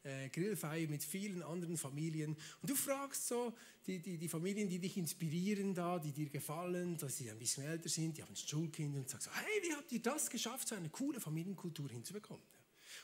äh, 0.04 0.30
Grillfeier 0.30 0.88
mit 0.88 1.04
vielen 1.04 1.42
anderen 1.44 1.78
Familien 1.78 2.36
und 2.62 2.70
du 2.70 2.76
fragst 2.76 3.28
so 3.28 3.54
die, 3.88 4.00
die, 4.00 4.18
die 4.18 4.28
Familien, 4.28 4.68
die 4.68 4.80
dich 4.80 4.98
inspirieren 4.98 5.74
da, 5.74 6.00
die 6.00 6.12
dir 6.12 6.30
gefallen, 6.30 6.98
dass 6.98 7.18
sie 7.18 7.32
ein 7.32 7.40
bisschen 7.40 7.64
älter 7.64 7.90
sind, 7.90 8.18
die 8.18 8.24
haben 8.24 8.36
Schulkinder 8.36 9.00
und 9.00 9.10
sagst 9.10 9.26
so, 9.26 9.32
hey, 9.34 9.62
wie 9.64 9.74
habt 9.74 9.92
ihr 9.92 10.02
das 10.02 10.30
geschafft, 10.30 10.68
so 10.68 10.76
eine 10.76 10.90
coole 10.90 11.20
Familienkultur 11.20 11.90
hinzubekommen? 11.90 12.44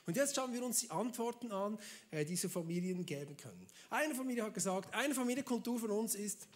Und 0.09 0.17
jetzt 0.17 0.35
schauen 0.35 0.51
wir 0.51 0.65
uns 0.65 0.79
die 0.79 0.89
Antworten 0.89 1.51
an, 1.51 1.77
die 2.11 2.15
äh, 2.15 2.25
diese 2.25 2.49
Familien 2.49 3.05
geben 3.05 3.37
können. 3.37 3.67
Eine 3.91 4.15
Familie 4.15 4.43
hat 4.43 4.55
gesagt, 4.55 4.91
eine 4.95 5.13
Familienkultur 5.13 5.79
von 5.79 5.91
uns 5.91 6.15
ist, 6.15 6.47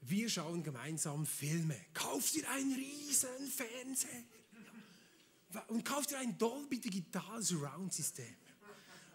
wir 0.00 0.30
schauen 0.30 0.62
gemeinsam 0.62 1.26
Filme. 1.26 1.76
Kauft 1.92 2.34
ihr 2.36 2.48
einen 2.48 2.72
riesen 2.72 3.46
Fernseher 3.50 4.22
und 5.68 5.84
kauft 5.84 6.12
ihr 6.12 6.18
ein 6.18 6.38
Dolby 6.38 6.80
Digital 6.80 7.42
Surround 7.42 7.92
System. 7.92 8.34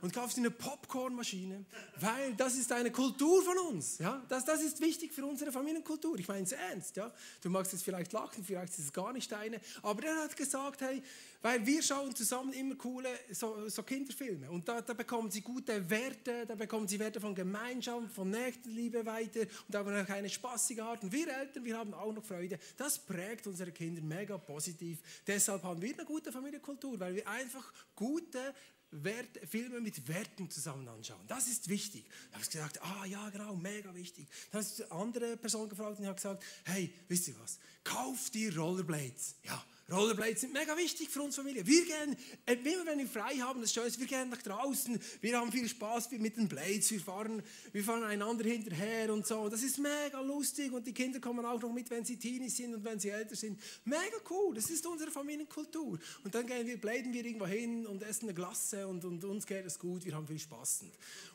Und 0.02 0.14
kaufst 0.14 0.38
dir 0.38 0.42
eine 0.42 0.52
Popcornmaschine, 0.52 1.66
weil 2.00 2.34
das 2.36 2.56
ist 2.56 2.72
eine 2.72 2.92
Kultur 2.92 3.44
von 3.44 3.58
uns. 3.58 3.98
Ja? 4.00 4.24
Das, 4.30 4.46
das 4.46 4.62
ist 4.62 4.80
wichtig 4.82 5.14
für 5.14 5.26
unsere 5.26 5.52
Familienkultur. 5.52 6.18
Ich 6.20 6.28
meine 6.28 6.44
es 6.44 6.52
ernst. 6.52 6.96
Ja? 6.96 7.12
Du 7.42 7.50
magst 7.50 7.74
es 7.74 7.84
vielleicht 7.84 8.14
lachen, 8.14 8.44
vielleicht 8.44 8.74
ist 8.74 8.80
es 8.80 8.94
gar 8.94 9.14
nicht 9.14 9.32
deine. 9.32 9.60
Aber 9.82 10.04
er 10.04 10.24
hat 10.24 10.36
gesagt, 10.36 10.82
hey, 10.82 11.02
weil 11.42 11.66
wir 11.66 11.82
schauen 11.82 12.14
zusammen 12.16 12.52
immer 12.54 12.76
coole 12.76 13.10
so, 13.32 13.70
so 13.70 13.84
Kinderfilme. 13.84 14.50
Und 14.52 14.68
da, 14.68 14.82
da, 14.82 14.94
bekommen 14.94 15.32
sie 15.32 15.42
gute 15.42 15.90
Werte, 15.90 16.46
da 16.46 16.56
bekommen 16.56 16.88
sie 16.88 17.00
Werte 17.00 17.22
von 17.22 17.34
Gemeinschaft, 17.34 18.12
von 18.14 18.30
Nächstenliebe 18.30 19.06
weiter 19.06 19.42
und 19.68 19.76
haben 19.76 20.06
auch 20.06 20.10
eine 20.10 20.30
spaßige 20.30 20.80
Art. 20.80 21.04
Und 21.04 21.12
wir 21.12 21.28
Eltern, 21.28 21.64
wir 21.64 21.78
haben 21.78 21.94
auch 21.94 22.12
noch 22.12 22.24
Freude. 22.24 22.60
Das 22.76 23.00
prägt 23.00 23.48
unsere 23.48 23.72
Kinder 23.72 24.02
mega 24.02 24.38
positiv. 24.38 25.00
Deshalb 25.26 25.64
haben 25.64 25.82
wir 25.82 25.94
eine 25.94 26.06
gute 26.06 26.32
Familienkultur, 26.32 27.00
weil 27.00 27.16
wir 27.16 27.28
einfach 27.28 27.72
gute 27.96 28.54
Wert, 28.92 29.40
Filme 29.48 29.82
mit 29.82 30.08
Werten 30.08 30.50
zusammen 30.50 30.88
anschauen. 30.88 31.22
Das 31.28 31.48
ist 31.48 31.70
wichtig. 31.70 32.06
Da 32.30 32.36
habe 32.36 32.44
ich 32.44 32.50
gesagt, 32.50 32.82
ah 32.82 33.06
ja, 33.06 33.30
genau, 33.30 33.56
mega 33.56 33.94
wichtig. 33.94 34.28
Dann 34.52 34.62
habe 34.62 34.72
ich 34.74 34.84
eine 34.84 34.92
andere 35.02 35.38
Person 35.38 35.70
gefragt 35.70 36.00
und 36.00 36.06
habe 36.06 36.16
gesagt, 36.16 36.44
hey, 36.66 36.94
wisst 37.08 37.28
ihr 37.28 37.40
was? 37.40 37.60
Kauf 37.84 38.30
dir 38.30 38.56
Rollerblades. 38.58 39.36
Ja, 39.44 39.64
Rollerblades 39.92 40.42
sind 40.42 40.54
mega 40.54 40.76
wichtig 40.78 41.10
für 41.10 41.22
unsere 41.22 41.44
Familie. 41.44 41.66
Wir 41.66 41.86
gehen, 41.86 42.16
äh, 42.46 42.54
immer 42.54 42.86
wenn 42.86 43.00
wir 43.00 43.08
frei 43.08 43.36
haben, 43.38 43.62
das 43.62 43.76
ist 43.76 44.00
wir 44.00 44.08
gehen 44.08 44.30
nach 44.30 44.42
draußen, 44.42 45.00
wir 45.22 45.38
haben 45.38 45.52
viel 45.52 45.68
Spaß 45.68 46.12
mit 46.12 46.38
den 46.38 46.48
Blades, 46.48 46.92
wir 46.92 47.00
fahren, 47.00 47.42
wir 47.72 47.84
fahren 47.84 48.04
einander 48.04 48.44
hinterher 48.44 49.12
und 49.14 49.26
so. 49.26 49.50
Das 49.50 49.64
ist 49.64 49.80
mega 49.80 50.22
lustig 50.22 50.72
und 50.72 50.86
die 50.86 50.94
Kinder 50.94 51.20
kommen 51.20 51.46
auch 51.46 51.62
noch 51.62 51.72
mit, 51.72 51.90
wenn 51.90 52.06
sie 52.06 52.18
Teenies 52.18 52.58
sind 52.58 52.76
und 52.76 52.84
wenn 52.84 53.00
sie 53.00 53.10
älter 53.10 53.36
sind. 53.36 53.60
Mega 53.86 54.18
cool, 54.30 54.54
das 54.56 54.70
ist 54.70 54.86
unsere 54.86 55.12
Familienkultur. 55.12 56.00
Und 56.24 56.36
dann 56.36 56.46
gehen 56.46 56.68
wir, 56.68 56.80
bläden 56.80 57.12
wir 57.12 57.26
irgendwo 57.26 57.48
hin 57.48 57.86
und 57.88 58.04
essen 58.04 58.26
eine 58.26 58.34
Glasse 58.34 58.88
und, 58.88 59.04
und 59.06 59.24
uns 59.24 59.46
geht 59.46 59.66
es 59.66 59.80
gut, 59.80 60.06
wir 60.06 60.14
haben 60.14 60.28
viel 60.28 60.40
Spaß. 60.40 60.86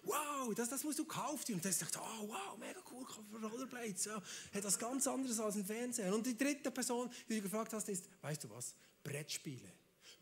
Wow, 0.05 0.55
das, 0.55 0.69
das 0.69 0.85
musst 0.85 0.99
du 0.99 1.05
kaufen. 1.05 1.55
Und 1.55 1.65
der 1.65 1.73
sagt, 1.73 1.97
oh 1.97 2.29
wow, 2.29 2.57
mega 2.59 2.81
cool, 2.93 3.05
Rollerblades, 3.43 4.05
ja, 4.05 4.23
etwas 4.53 4.79
ganz 4.79 5.07
anderes 5.07 5.41
als 5.41 5.57
ein 5.57 5.65
Fernseher. 5.65 6.15
Und 6.15 6.27
die 6.27 6.37
dritte 6.37 6.71
Person, 6.71 7.11
die 7.29 7.37
du 7.37 7.43
gefragt 7.43 7.73
hast, 7.73 7.89
ist, 7.89 8.05
weißt 8.23 8.44
du 8.45 8.55
was, 8.55 8.75
Brettspiele. 9.03 9.73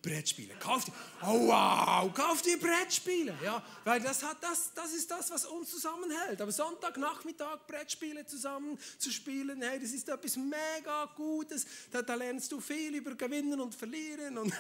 Brettspiele. 0.03 0.55
Kauf 0.59 0.85
dir, 0.85 0.93
oh 1.23 1.47
wow, 1.47 2.12
kauf 2.12 2.43
dir 2.43 2.59
Brettspiele. 2.59 3.38
Ja, 3.43 3.62
weil 3.85 4.01
das, 4.01 4.25
hat, 4.25 4.38
das, 4.41 4.73
das 4.75 4.93
ist 4.93 5.09
das, 5.09 5.31
was 5.31 5.47
uns 5.47 5.71
zusammenhält. 5.71 6.41
Aber 6.41 6.51
Sonntagnachmittag 6.51 7.65
Brettspiele 7.69 8.27
zusammen 8.27 8.77
zu 8.99 9.12
spielen, 9.12 9.62
hey, 9.62 9.79
das 9.79 9.93
ist 9.93 10.09
etwas 10.09 10.37
mega 10.37 11.05
Gutes. 11.17 11.65
Da, 11.91 12.03
da 12.03 12.17
lernst 12.17 12.51
du 12.51 12.61
viel 12.61 12.97
über 12.97 13.15
Gewinnen 13.15 13.61
und 13.61 13.77
Verlieren. 13.77 14.38
Und, 14.38 14.53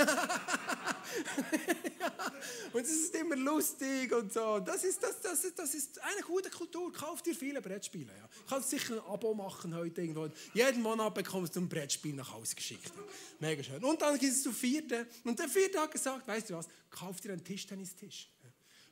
und 2.72 2.80
es 2.80 2.90
ist 2.90 3.16
immer 3.16 3.34
lustig 3.34 4.12
und 4.12 4.32
so. 4.32 4.60
Das 4.60 4.84
ist, 4.84 5.02
das, 5.02 5.20
das, 5.20 5.42
ist, 5.44 5.58
das 5.58 5.74
ist 5.74 6.00
eine 6.02 6.22
gute 6.22 6.50
Kultur. 6.50 6.92
Kauf 6.92 7.20
dir 7.20 7.34
viele 7.34 7.60
Brettspiele. 7.60 8.12
Ja. 8.16 8.28
Du 8.28 8.48
kannst 8.48 8.70
sicher 8.70 8.94
ein 8.94 9.12
Abo 9.12 9.34
machen 9.34 9.74
heute 9.74 10.02
irgendwo. 10.02 10.28
Jeden 10.54 10.82
Monat 10.82 11.14
bekommst 11.14 11.56
du 11.56 11.60
ein 11.60 11.68
Brettspiel 11.68 12.14
nach 12.14 12.32
Hause 12.32 12.54
geschickt. 12.54 12.92
Mega 13.40 13.60
schön. 13.62 13.82
Und 13.82 14.00
dann 14.00 14.16
gehst 14.18 14.46
du 14.46 14.52
vierte. 14.52 15.08
Und 15.32 15.38
der 15.38 15.48
vierte 15.48 15.80
hat 15.80 15.90
gesagt, 15.90 16.28
weißt 16.28 16.50
du 16.50 16.54
was, 16.56 16.68
kauf 16.90 17.18
dir 17.22 17.32
einen 17.32 17.42
Tischtennistisch. 17.42 18.28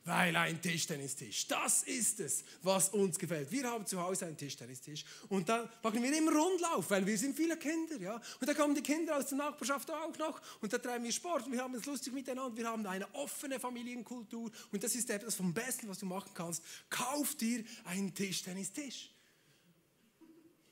Weil 0.05 0.35
ein 0.35 0.59
Tischtennistisch, 0.59 1.45
das 1.45 1.83
ist 1.83 2.19
es, 2.19 2.43
was 2.63 2.89
uns 2.89 3.19
gefällt. 3.19 3.51
Wir 3.51 3.69
haben 3.69 3.85
zu 3.85 4.01
Hause 4.01 4.25
einen 4.25 4.37
Tischtennistisch 4.37 5.05
und 5.29 5.47
dann 5.47 5.69
machen 5.83 6.01
wir 6.01 6.17
immer 6.17 6.31
Rundlauf, 6.31 6.89
weil 6.89 7.05
wir 7.05 7.15
sind 7.15 7.37
viele 7.37 7.57
Kinder, 7.57 7.95
ja. 7.97 8.19
Und 8.39 8.49
da 8.49 8.55
kommen 8.55 8.73
die 8.73 8.81
Kinder 8.81 9.15
aus 9.15 9.27
der 9.27 9.37
Nachbarschaft 9.37 9.91
auch 9.91 10.17
noch 10.17 10.41
und 10.61 10.73
da 10.73 10.79
treiben 10.79 11.03
wir 11.03 11.11
Sport 11.11 11.45
und 11.45 11.51
wir 11.51 11.61
haben 11.61 11.75
es 11.75 11.85
lustig 11.85 12.11
miteinander. 12.11 12.57
Wir 12.57 12.67
haben 12.67 12.83
eine 12.87 13.13
offene 13.13 13.59
Familienkultur 13.59 14.49
und 14.71 14.83
das 14.83 14.95
ist 14.95 15.11
etwas 15.11 15.35
vom 15.35 15.53
Besten, 15.53 15.87
was 15.89 15.99
du 15.99 16.07
machen 16.07 16.31
kannst. 16.33 16.63
Kauf 16.89 17.35
dir 17.35 17.63
einen 17.85 18.15
Tischtennistisch. 18.15 19.11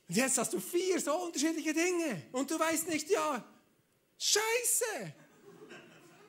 Und 0.07 0.15
jetzt 0.15 0.35
hast 0.39 0.51
du 0.51 0.59
vier 0.59 0.99
so 0.99 1.13
unterschiedliche 1.25 1.75
Dinge 1.75 2.23
und 2.31 2.49
du 2.49 2.57
weißt 2.57 2.89
nicht, 2.89 3.07
ja, 3.11 3.45
Scheiße! 4.19 5.13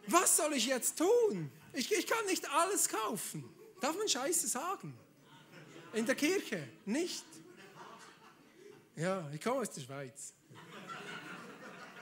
Was 0.06 0.36
soll 0.36 0.54
ich 0.54 0.66
jetzt 0.66 0.98
tun? 0.98 1.50
Ich, 1.72 1.90
ich 1.92 2.06
kann 2.06 2.24
nicht 2.26 2.48
alles 2.50 2.88
kaufen. 2.88 3.44
Darf 3.80 3.96
man 3.96 4.08
Scheiße 4.08 4.48
sagen? 4.48 4.98
In 5.92 6.06
der 6.06 6.14
Kirche? 6.14 6.68
Nicht. 6.84 7.24
Ja, 8.96 9.28
ich 9.32 9.40
komme 9.40 9.60
aus 9.60 9.70
der 9.70 9.80
Schweiz. 9.80 10.34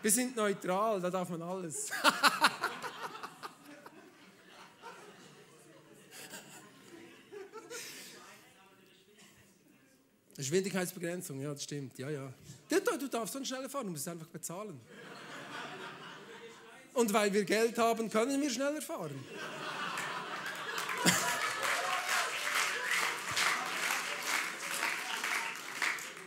Wir 0.01 0.11
sind 0.11 0.37
neutral, 0.37 1.01
da 1.01 1.11
darf 1.11 1.29
man 1.29 1.43
alles. 1.43 1.91
Geschwindigkeitsbegrenzung, 10.37 11.41
ja, 11.41 11.53
das 11.53 11.65
stimmt. 11.65 11.99
Ja, 11.99 12.11
ja. 12.11 12.33
Du, 12.69 12.79
du 12.99 13.09
darfst 13.09 13.35
dann 13.35 13.45
schneller 13.45 13.69
fahren, 13.69 13.87
du 13.87 13.91
musst 13.91 14.07
es 14.07 14.13
einfach 14.13 14.29
bezahlen. 14.29 14.81
Und 16.99 17.13
weil 17.13 17.33
wir 17.33 17.45
Geld 17.45 17.79
haben, 17.79 18.11
können 18.11 18.43
wir 18.43 18.51
schneller 18.51 18.83
fahren. 18.83 19.25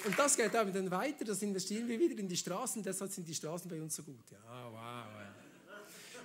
Und 0.05 0.17
das 0.17 0.37
geht 0.37 0.53
dann 0.53 0.89
weiter, 0.89 1.25
das 1.25 1.41
investieren 1.41 1.89
wir 1.89 1.99
wieder 1.99 2.17
in 2.17 2.29
die 2.29 2.37
Straßen, 2.37 2.81
deshalb 2.81 3.11
sind 3.11 3.27
die 3.27 3.35
Straßen 3.35 3.69
bei 3.69 3.81
uns 3.81 3.97
so 3.97 4.03
gut. 4.03 4.31
Ja, 4.31 4.37
wow. 4.71 5.20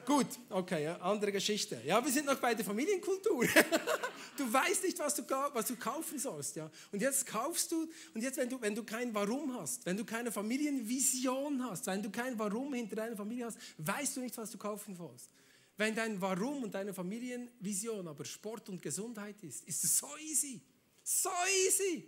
Gut, 0.07 0.27
okay, 0.51 0.87
andere 1.01 1.33
Geschichte. 1.33 1.83
Ja, 1.85 2.03
wir 2.03 2.13
sind 2.13 2.27
noch 2.27 2.39
bei 2.39 2.55
der 2.55 2.65
Familienkultur. 2.65 3.47
Du 4.37 4.53
weißt 4.53 4.85
nicht, 4.85 4.99
was 4.99 5.15
du, 5.15 5.23
was 5.23 5.67
du 5.67 5.77
kaufen 5.77 6.19
sollst. 6.19 6.57
Ja? 6.57 6.71
Und 6.93 7.01
jetzt 7.01 7.25
kaufst 7.25 7.73
du, 7.73 7.89
und 8.13 8.21
jetzt, 8.21 8.37
wenn 8.37 8.51
du, 8.51 8.61
wenn 8.61 8.75
du 8.75 8.85
kein 8.85 9.15
Warum 9.15 9.59
hast, 9.59 9.87
wenn 9.87 9.97
du 9.97 10.05
keine 10.05 10.31
Familienvision 10.31 11.63
hast, 11.65 11.87
wenn 11.87 12.03
du 12.03 12.11
kein 12.11 12.39
Warum 12.39 12.75
hinter 12.75 12.97
deiner 12.97 13.17
Familie 13.17 13.47
hast, 13.47 13.57
weißt 13.79 14.17
du 14.17 14.21
nicht, 14.21 14.37
was 14.37 14.51
du 14.51 14.59
kaufen 14.59 14.95
sollst. 14.95 15.31
Wenn 15.79 15.95
dein 15.95 16.21
Warum 16.21 16.65
und 16.65 16.75
deine 16.75 16.93
Familienvision 16.93 18.07
aber 18.09 18.27
Sport 18.27 18.69
und 18.69 18.83
Gesundheit 18.83 19.43
ist, 19.43 19.65
ist 19.65 19.85
es 19.85 19.97
so 19.97 20.09
easy. 20.19 20.61
So 21.03 21.31
easy. 21.67 22.07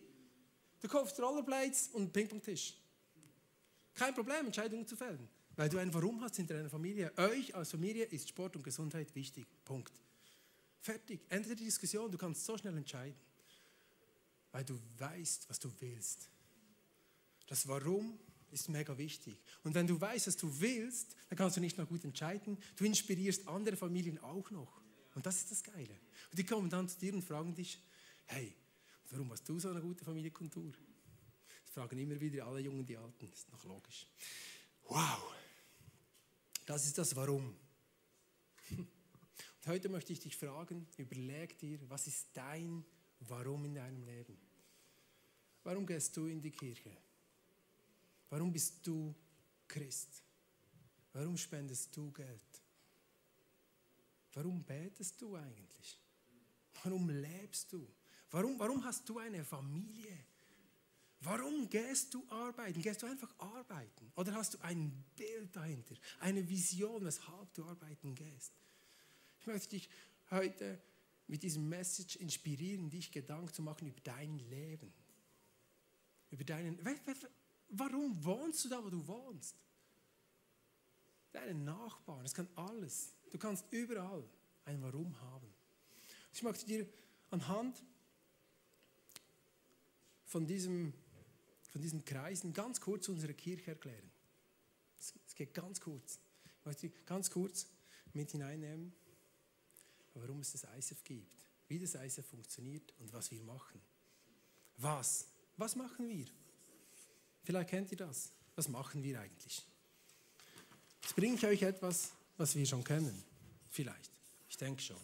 Du 0.80 0.88
kaufst 0.88 1.18
Rollerblades 1.18 1.88
und 1.94 2.02
einen 2.02 2.12
Pingpongtisch. 2.12 2.74
Kein 3.94 4.14
Problem, 4.14 4.46
Entscheidungen 4.46 4.87
zu 4.87 4.96
fällen. 4.96 5.28
Weil 5.59 5.68
du 5.68 5.79
ein 5.79 5.92
Warum 5.92 6.21
hast 6.21 6.37
hinter 6.37 6.55
deiner 6.55 6.71
Familie. 6.71 7.12
Euch 7.16 7.53
als 7.53 7.73
Familie 7.73 8.05
ist 8.05 8.29
Sport 8.29 8.55
und 8.55 8.62
Gesundheit 8.62 9.12
wichtig. 9.16 9.44
Punkt. 9.64 9.92
Fertig. 10.81 11.21
Ende 11.29 11.49
der 11.49 11.57
Diskussion. 11.57 12.12
Du 12.12 12.16
kannst 12.16 12.44
so 12.44 12.57
schnell 12.57 12.77
entscheiden. 12.77 13.18
Weil 14.53 14.64
du 14.64 14.79
weißt, 14.99 15.51
was 15.51 15.59
du 15.59 15.68
willst. 15.81 16.31
Das 17.49 17.66
Warum 17.66 18.21
ist 18.53 18.68
mega 18.68 18.97
wichtig. 18.97 19.42
Und 19.64 19.75
wenn 19.75 19.88
du 19.88 20.01
weißt, 20.01 20.29
was 20.29 20.37
du 20.37 20.61
willst, 20.61 21.16
dann 21.29 21.37
kannst 21.37 21.57
du 21.57 21.61
nicht 21.61 21.77
nur 21.77 21.87
gut 21.87 22.05
entscheiden, 22.05 22.57
du 22.77 22.85
inspirierst 22.85 23.49
andere 23.49 23.77
Familien 23.77 24.21
auch 24.21 24.49
noch. 24.53 24.81
Und 25.16 25.27
das 25.27 25.38
ist 25.38 25.51
das 25.51 25.64
Geile. 25.64 25.99
Und 26.31 26.38
die 26.38 26.44
kommen 26.44 26.71
dann 26.71 26.88
zu 26.88 26.97
dir 27.01 27.12
und 27.12 27.23
fragen 27.23 27.53
dich, 27.57 27.81
hey, 28.27 28.55
warum 29.11 29.33
hast 29.33 29.49
du 29.49 29.59
so 29.59 29.71
eine 29.71 29.81
gute 29.81 30.05
Familienkultur? 30.05 30.73
Das 31.64 31.75
fragen 31.75 31.99
immer 31.99 32.21
wieder 32.21 32.47
alle 32.47 32.61
Jungen, 32.61 32.87
die 32.87 32.97
Alten. 32.97 33.29
Das 33.29 33.40
ist 33.40 33.51
noch 33.51 33.64
logisch. 33.64 34.07
Wow, 34.85 35.35
das 36.68 36.85
ist 36.85 36.98
das 36.98 37.16
Warum. 37.16 37.57
heute 39.66 39.88
möchte 39.88 40.12
ich 40.12 40.20
dich 40.20 40.37
fragen, 40.37 40.87
überleg 40.98 41.59
dir, 41.59 41.78
was 41.88 42.07
ist 42.07 42.28
dein 42.35 42.85
Warum 43.20 43.64
in 43.64 43.74
deinem 43.74 44.02
Leben? 44.02 44.38
Warum 45.64 45.87
gehst 45.87 46.14
du 46.14 46.26
in 46.26 46.42
die 46.42 46.50
Kirche? 46.50 46.94
Warum 48.28 48.52
bist 48.52 48.87
du 48.87 49.14
Christ? 49.66 50.22
Warum 51.14 51.38
spendest 51.38 51.96
du 51.96 52.12
Geld? 52.12 52.62
Warum 54.35 54.62
betest 54.62 55.18
du 55.22 55.37
eigentlich? 55.37 55.98
Warum 56.85 57.09
lebst 57.09 57.72
du? 57.72 57.88
Warum, 58.31 58.59
warum 58.59 58.85
hast 58.85 59.09
du 59.09 59.18
eine 59.18 59.42
Familie? 59.42 60.18
Warum 61.20 61.68
gehst 61.68 62.14
du 62.14 62.24
arbeiten? 62.28 62.81
Gehst 62.81 63.02
du 63.02 63.07
einfach 63.07 63.35
arbeiten? 63.38 64.12
Oder 64.14 64.35
hast 64.35 64.54
du 64.54 64.59
ein 64.61 65.04
Bild 65.16 65.54
dahinter, 65.54 65.94
eine 66.20 66.48
Vision, 66.48 67.04
weshalb 67.04 67.52
du 67.54 67.64
arbeiten 67.64 68.14
gehst? 68.14 68.52
möchte 69.48 69.70
dich 69.70 69.88
heute 70.31 70.81
mit 71.26 71.42
diesem 71.42 71.68
Message 71.68 72.16
inspirieren, 72.16 72.90
dich 72.90 73.11
Gedanken 73.11 73.52
zu 73.52 73.62
machen 73.62 73.88
über 73.88 74.00
dein 74.02 74.38
Leben. 74.38 74.92
Über 76.31 76.44
deinen. 76.44 76.78
Warum 77.70 78.24
wohnst 78.24 78.64
du 78.64 78.68
da, 78.68 78.85
wo 78.85 78.90
du 78.90 79.07
wohnst? 79.07 79.57
Deine 81.33 81.54
Nachbarn, 81.54 82.22
das 82.22 82.35
kann 82.35 82.48
alles. 82.54 83.14
Du 83.31 83.38
kannst 83.38 83.64
überall 83.70 84.24
ein 84.64 84.83
Warum 84.83 85.18
haben. 85.20 85.52
Ich 86.33 86.42
möchte 86.42 86.66
dir 86.66 86.87
anhand 87.31 87.83
von, 90.24 90.46
diesem, 90.46 90.92
von 91.68 91.81
diesen 91.81 92.04
Kreisen 92.04 92.52
ganz 92.52 92.81
kurz 92.81 93.09
unsere 93.09 93.35
Kirche 93.35 93.70
erklären. 93.70 94.11
Es 94.98 95.35
geht 95.35 95.54
ganz 95.54 95.81
kurz. 95.81 96.18
Ich 96.61 96.64
möchte 96.64 96.90
ganz 97.07 97.31
kurz 97.31 97.66
mit 98.12 98.31
hineinnehmen 98.33 98.92
warum 100.20 100.40
es 100.40 100.52
das 100.52 100.64
ISF 100.76 101.02
gibt, 101.04 101.42
wie 101.68 101.78
das 101.78 101.94
ISF 101.94 102.26
funktioniert 102.26 102.92
und 102.98 103.12
was 103.12 103.31
wir 103.31 103.42
machen. 103.42 103.81
Was? 104.76 105.26
Was 105.57 105.76
machen 105.76 106.09
wir? 106.09 106.26
Vielleicht 107.44 107.70
kennt 107.70 107.90
ihr 107.90 107.98
das. 107.98 108.31
Was 108.54 108.68
machen 108.68 109.02
wir 109.02 109.20
eigentlich? 109.20 109.64
Jetzt 111.02 111.14
bringe 111.14 111.35
ich 111.37 111.46
euch 111.46 111.62
etwas, 111.62 112.12
was 112.37 112.54
wir 112.54 112.66
schon 112.66 112.85
kennen. 112.85 113.22
Vielleicht. 113.70 114.11
Ich 114.48 114.57
denke 114.57 114.83
schon. 114.83 114.96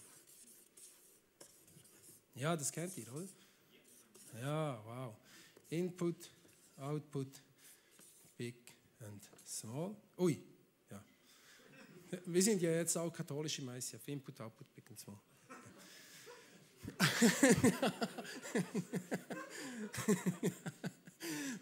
Ja, 2.34 2.56
das 2.56 2.72
kennt 2.72 2.96
ihr, 2.96 3.12
oder? 3.12 3.28
Ja, 4.40 4.82
wow. 4.84 5.14
Input, 5.70 6.30
Output, 6.76 7.42
Big 8.36 8.54
and 9.00 9.22
Small. 9.46 9.96
Ui, 10.18 10.38
ja. 10.90 11.02
Wir 12.26 12.42
sind 12.42 12.62
ja 12.62 12.70
jetzt 12.70 12.96
auch 12.96 13.12
katholisch 13.12 13.58
im 13.58 13.68
ICF. 13.68 14.08
Input, 14.08 14.40
Output, 14.40 14.74
Big 14.74 14.90
and 14.90 15.00
Small. 15.00 15.18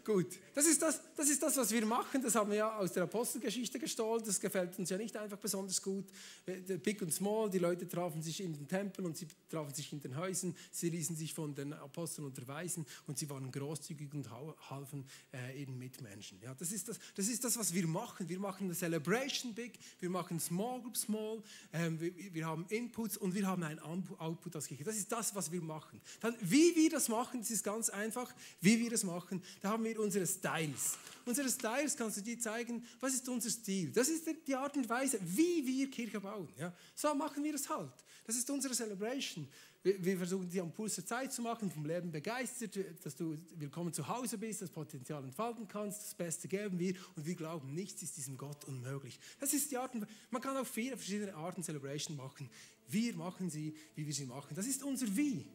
Gut, 0.04 0.40
das 0.52 0.66
ist 0.66 0.82
das, 0.82 1.00
das 1.16 1.28
ist 1.28 1.40
das, 1.40 1.56
was 1.56 1.70
wir 1.70 1.86
machen. 1.86 2.20
Das 2.20 2.34
haben 2.34 2.50
wir 2.50 2.56
ja 2.56 2.76
aus 2.76 2.90
der 2.90 3.04
Apostelgeschichte 3.04 3.78
gestohlen. 3.78 4.20
Das 4.26 4.40
gefällt 4.40 4.76
uns 4.76 4.90
ja 4.90 4.98
nicht 4.98 5.16
einfach 5.16 5.38
besonders 5.38 5.80
gut. 5.80 6.06
Äh, 6.44 6.76
Big 6.78 7.00
und 7.02 7.14
Small, 7.14 7.48
die 7.48 7.60
Leute 7.60 7.86
trafen 7.86 8.20
sich 8.20 8.40
in 8.40 8.52
den 8.52 8.66
Tempeln 8.66 9.06
und 9.06 9.16
sie 9.16 9.28
trafen 9.48 9.72
sich 9.72 9.92
in 9.92 10.00
den 10.00 10.16
Häusern. 10.16 10.56
Sie 10.72 10.90
ließen 10.90 11.14
sich 11.14 11.32
von 11.32 11.54
den 11.54 11.72
Aposteln 11.72 12.26
unterweisen 12.26 12.84
und 13.06 13.16
sie 13.16 13.30
waren 13.30 13.48
großzügig 13.52 14.12
und 14.12 14.28
halfen 14.68 15.06
äh, 15.32 15.60
ihren 15.60 15.78
Mitmenschen. 15.78 16.40
Ja, 16.42 16.52
das, 16.54 16.72
ist 16.72 16.88
das, 16.88 16.98
das 17.14 17.28
ist 17.28 17.44
das, 17.44 17.56
was 17.56 17.72
wir 17.72 17.86
machen. 17.86 18.28
Wir 18.28 18.40
machen 18.40 18.64
eine 18.64 18.74
Celebration 18.74 19.54
Big, 19.54 19.78
wir 20.00 20.10
machen 20.10 20.40
Small 20.40 20.82
Group 20.82 20.96
Small, 20.96 21.42
ähm, 21.72 22.00
wir, 22.00 22.12
wir, 22.34 22.46
haben 22.46 22.66
Inputs 22.70 23.16
und 23.16 23.36
wir 23.36 23.46
haben 23.46 23.62
ein 23.62 23.78
Output 23.78 24.56
als 24.56 24.66
Kirche. 24.66 24.82
Das 24.82 24.96
ist 24.96 25.12
das, 25.12 25.32
was 25.36 25.52
wir 25.52 25.62
machen. 25.62 26.00
Dann, 26.18 26.34
wie 26.40 26.74
wir 26.74 26.90
das 26.90 27.08
machen, 27.08 27.38
das 27.38 27.52
ist 27.52 27.62
ganz 27.62 27.88
einfach. 27.88 28.34
Wie 28.60 28.80
wir 28.80 28.90
das 28.90 29.04
machen, 29.04 29.40
da 29.60 29.70
haben 29.70 29.84
wir 29.84 29.91
unsere 29.98 30.26
Styles. 30.26 30.98
Unsere 31.24 31.48
Styles 31.48 31.96
kannst 31.96 32.16
du 32.16 32.20
dir 32.20 32.38
zeigen, 32.38 32.84
was 32.98 33.14
ist 33.14 33.28
unser 33.28 33.50
Stil. 33.50 33.92
Das 33.92 34.08
ist 34.08 34.26
die 34.46 34.54
Art 34.54 34.76
und 34.76 34.88
Weise, 34.88 35.18
wie 35.22 35.64
wir 35.64 35.90
Kirche 35.90 36.20
bauen. 36.20 36.48
Ja? 36.58 36.74
So 36.94 37.14
machen 37.14 37.44
wir 37.44 37.54
es 37.54 37.68
halt. 37.68 37.92
Das 38.24 38.36
ist 38.36 38.48
unsere 38.50 38.74
Celebration. 38.74 39.48
Wir, 39.82 40.04
wir 40.04 40.16
versuchen, 40.16 40.48
die 40.48 40.60
am 40.60 40.72
Puls 40.72 40.94
der 40.94 41.06
Zeit 41.06 41.32
zu 41.32 41.42
machen, 41.42 41.70
vom 41.70 41.84
Leben 41.84 42.10
begeistert, 42.10 42.78
dass 43.04 43.16
du 43.16 43.36
willkommen 43.56 43.92
zu 43.92 44.06
Hause 44.06 44.38
bist, 44.38 44.62
das 44.62 44.70
Potenzial 44.70 45.24
entfalten 45.24 45.66
kannst, 45.66 46.02
das 46.02 46.14
Beste 46.14 46.46
geben 46.46 46.78
wir 46.78 46.94
und 47.16 47.26
wir 47.26 47.34
glauben, 47.34 47.74
nichts 47.74 48.02
ist 48.02 48.16
diesem 48.16 48.36
Gott 48.36 48.64
unmöglich. 48.64 49.18
Das 49.40 49.52
ist 49.52 49.70
die 49.70 49.76
Art 49.76 49.94
und 49.94 50.06
Man 50.30 50.40
kann 50.40 50.56
auch 50.56 50.66
viele 50.66 50.96
verschiedene 50.96 51.34
Arten 51.34 51.62
Celebration 51.62 52.16
machen. 52.16 52.48
Wir 52.88 53.14
machen 53.16 53.50
sie, 53.50 53.74
wie 53.96 54.06
wir 54.06 54.14
sie 54.14 54.26
machen. 54.26 54.54
Das 54.54 54.66
ist 54.66 54.82
unser 54.84 55.16
Wie. 55.16 55.46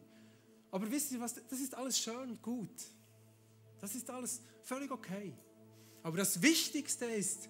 Aber 0.70 0.90
wisst 0.90 1.12
ihr 1.12 1.20
was, 1.20 1.34
das 1.34 1.60
ist 1.60 1.74
alles 1.74 1.98
schön 1.98 2.30
und 2.30 2.42
gut. 2.42 2.68
Das 3.80 3.94
ist 3.94 4.08
alles 4.10 4.40
völlig 4.62 4.90
okay. 4.90 5.34
Aber 6.02 6.16
das 6.16 6.40
Wichtigste 6.40 7.04
ist 7.04 7.48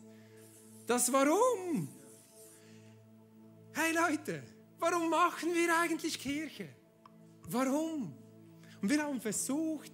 das 0.86 1.12
Warum. 1.12 1.88
Hey 3.72 3.94
Leute, 3.94 4.42
warum 4.78 5.10
machen 5.10 5.54
wir 5.54 5.78
eigentlich 5.78 6.18
Kirche? 6.18 6.68
Warum? 7.48 8.14
Und 8.80 8.90
wir 8.90 9.02
haben 9.02 9.20
versucht, 9.20 9.92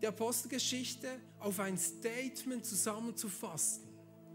die 0.00 0.06
Apostelgeschichte 0.06 1.20
auf 1.38 1.58
ein 1.60 1.78
Statement 1.78 2.64
zusammenzufassen. 2.64 3.83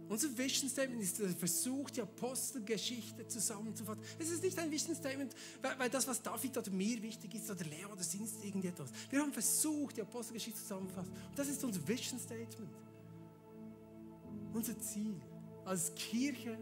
Unser 0.09 0.35
Vision 0.35 0.67
Statement 0.67 1.03
ist 1.03 1.19
der 1.19 1.29
Versuch, 1.29 1.91
die 1.91 2.01
Apostelgeschichte 2.01 3.27
zusammenzufassen. 3.27 4.01
Es 4.17 4.29
ist 4.31 4.41
nicht 4.41 4.57
ein 4.57 4.71
Vision 4.71 4.95
Statement, 4.95 5.35
weil, 5.77 5.87
das, 5.87 6.07
was 6.07 6.19
David 6.19 6.57
oder 6.57 6.71
mir 6.71 6.99
wichtig 7.03 7.35
ist, 7.35 7.49
oder 7.51 7.63
Leo 7.63 7.91
oder 7.91 8.01
sonst 8.01 8.43
irgendetwas. 8.43 8.89
Wir 9.11 9.21
haben 9.21 9.31
versucht, 9.31 9.97
die 9.97 10.01
Apostelgeschichte 10.01 10.59
zusammenzufassen. 10.59 11.11
Und 11.11 11.37
das 11.37 11.47
ist 11.47 11.63
unser 11.63 11.87
Vision 11.87 12.19
Statement. 12.19 12.71
Unser 14.51 14.79
Ziel 14.79 15.13
als 15.63 15.93
Kirche 15.93 16.57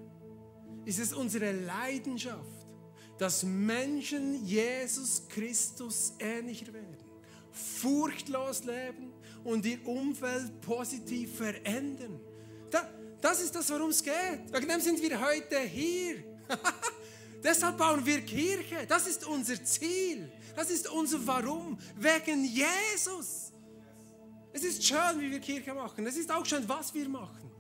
ist 0.84 1.00
es 1.00 1.14
unsere 1.14 1.54
Leidenschaft, 1.54 2.68
dass 3.18 3.44
Menschen 3.44 4.46
Jesus 4.46 5.26
Christus 5.30 6.16
ähnlicher 6.20 6.74
werden, 6.74 6.98
furchtlos 7.54 8.66
leben 8.66 9.14
und 9.46 9.66
ihr 9.66 9.88
Umfeld 9.88 10.60
positiv 10.60 11.38
verändern. 11.38 12.20
Das 13.28 13.42
ist 13.42 13.54
das, 13.54 13.70
worum 13.72 13.90
es 13.90 14.02
geht. 14.02 14.54
Wegen 14.54 14.70
dem 14.70 14.80
sind 14.80 15.02
wir 15.02 15.20
heute 15.20 15.60
hier. 15.60 16.24
Deshalb 17.44 17.78
bauen 17.78 18.06
wir 18.06 18.22
Kirche. 18.22 18.86
Das 18.88 19.06
ist 19.06 19.28
unser 19.28 19.62
Ziel. 19.66 20.32
Das 20.56 20.70
ist 20.70 20.90
unser 20.90 21.28
Warum. 21.28 21.78
Wegen 21.98 22.46
Jesus. 22.46 23.52
Es 24.54 24.64
ist 24.64 24.82
schön, 24.82 25.20
wie 25.20 25.30
wir 25.30 25.42
Kirche 25.42 25.74
machen. 25.74 26.08
Es 26.08 26.16
ist 26.16 26.32
auch 26.32 26.46
schön, 26.46 26.64
was 26.70 26.94
wir 26.94 27.10
machen. 27.10 27.52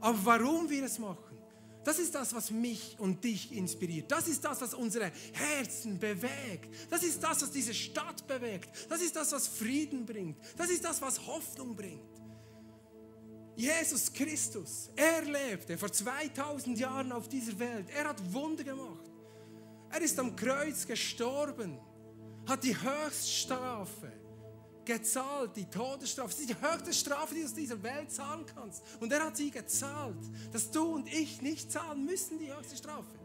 Aber 0.00 0.18
warum 0.24 0.68
wir 0.68 0.82
es 0.82 0.98
machen, 0.98 1.38
das 1.84 2.00
ist 2.00 2.12
das, 2.16 2.34
was 2.34 2.50
mich 2.50 2.96
und 2.98 3.22
dich 3.22 3.52
inspiriert. 3.52 4.10
Das 4.10 4.26
ist 4.26 4.44
das, 4.44 4.60
was 4.60 4.74
unsere 4.74 5.12
Herzen 5.34 6.00
bewegt. 6.00 6.68
Das 6.90 7.04
ist 7.04 7.22
das, 7.22 7.42
was 7.42 7.50
diese 7.52 7.74
Stadt 7.74 8.26
bewegt. 8.26 8.70
Das 8.88 9.00
ist 9.00 9.14
das, 9.14 9.30
was 9.30 9.46
Frieden 9.46 10.04
bringt. 10.04 10.36
Das 10.56 10.68
ist 10.68 10.84
das, 10.84 11.00
was 11.00 11.24
Hoffnung 11.24 11.76
bringt. 11.76 12.11
Jesus 13.54 14.12
Christus, 14.12 14.90
er 14.96 15.22
lebte 15.22 15.76
vor 15.76 15.92
2000 15.92 16.78
Jahren 16.78 17.12
auf 17.12 17.28
dieser 17.28 17.58
Welt. 17.58 17.86
Er 17.94 18.08
hat 18.08 18.32
Wunder 18.32 18.64
gemacht. 18.64 19.10
Er 19.90 20.00
ist 20.00 20.18
am 20.18 20.34
Kreuz 20.34 20.86
gestorben, 20.86 21.78
hat 22.46 22.64
die 22.64 22.74
Höchststrafe 22.74 24.10
gezahlt, 24.84 25.54
die 25.54 25.66
Todesstrafe. 25.66 26.30
Das 26.30 26.40
ist 26.40 26.48
die 26.48 26.60
höchste 26.60 26.92
Strafe, 26.94 27.34
die 27.34 27.40
du 27.40 27.46
aus 27.46 27.54
dieser 27.54 27.82
Welt 27.82 28.10
zahlen 28.10 28.46
kannst. 28.46 28.82
Und 29.00 29.12
er 29.12 29.24
hat 29.24 29.36
sie 29.36 29.50
gezahlt, 29.50 30.16
dass 30.50 30.70
du 30.70 30.94
und 30.94 31.12
ich 31.12 31.42
nicht 31.42 31.70
zahlen 31.70 32.04
müssen, 32.04 32.38
die 32.38 32.52
höchste 32.52 32.76
Strafe. 32.76 33.18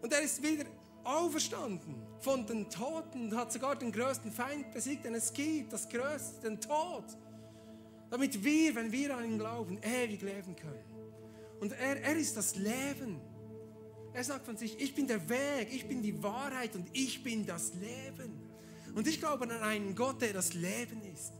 Und 0.00 0.12
er 0.12 0.22
ist 0.22 0.42
wieder 0.42 0.64
auferstanden 1.04 1.94
von 2.20 2.46
den 2.46 2.68
Toten 2.70 3.30
und 3.30 3.36
hat 3.36 3.52
sogar 3.52 3.76
den 3.76 3.92
größten 3.92 4.32
Feind 4.32 4.72
besiegt, 4.72 5.04
den 5.04 5.14
es 5.14 5.32
gibt, 5.32 5.72
das 5.72 5.88
größte, 5.88 6.40
den 6.42 6.60
Tod 6.60 7.04
damit 8.10 8.42
wir, 8.44 8.74
wenn 8.74 8.90
wir 8.92 9.16
an 9.16 9.24
ihn 9.24 9.38
glauben, 9.38 9.78
ewig 9.82 10.20
leben 10.22 10.56
können. 10.56 10.84
Und 11.60 11.72
er, 11.72 12.02
er 12.02 12.16
ist 12.16 12.36
das 12.36 12.56
Leben. 12.56 13.20
Er 14.12 14.24
sagt 14.24 14.44
von 14.44 14.56
sich, 14.56 14.78
ich 14.80 14.94
bin 14.94 15.06
der 15.06 15.28
Weg, 15.28 15.68
ich 15.72 15.86
bin 15.86 16.02
die 16.02 16.20
Wahrheit 16.22 16.74
und 16.74 16.88
ich 16.92 17.22
bin 17.22 17.46
das 17.46 17.72
Leben. 17.74 18.40
Und 18.94 19.06
ich 19.06 19.20
glaube 19.20 19.44
an 19.44 19.52
einen 19.62 19.94
Gott, 19.94 20.20
der 20.20 20.32
das 20.32 20.54
Leben 20.54 21.00
ist. 21.14 21.32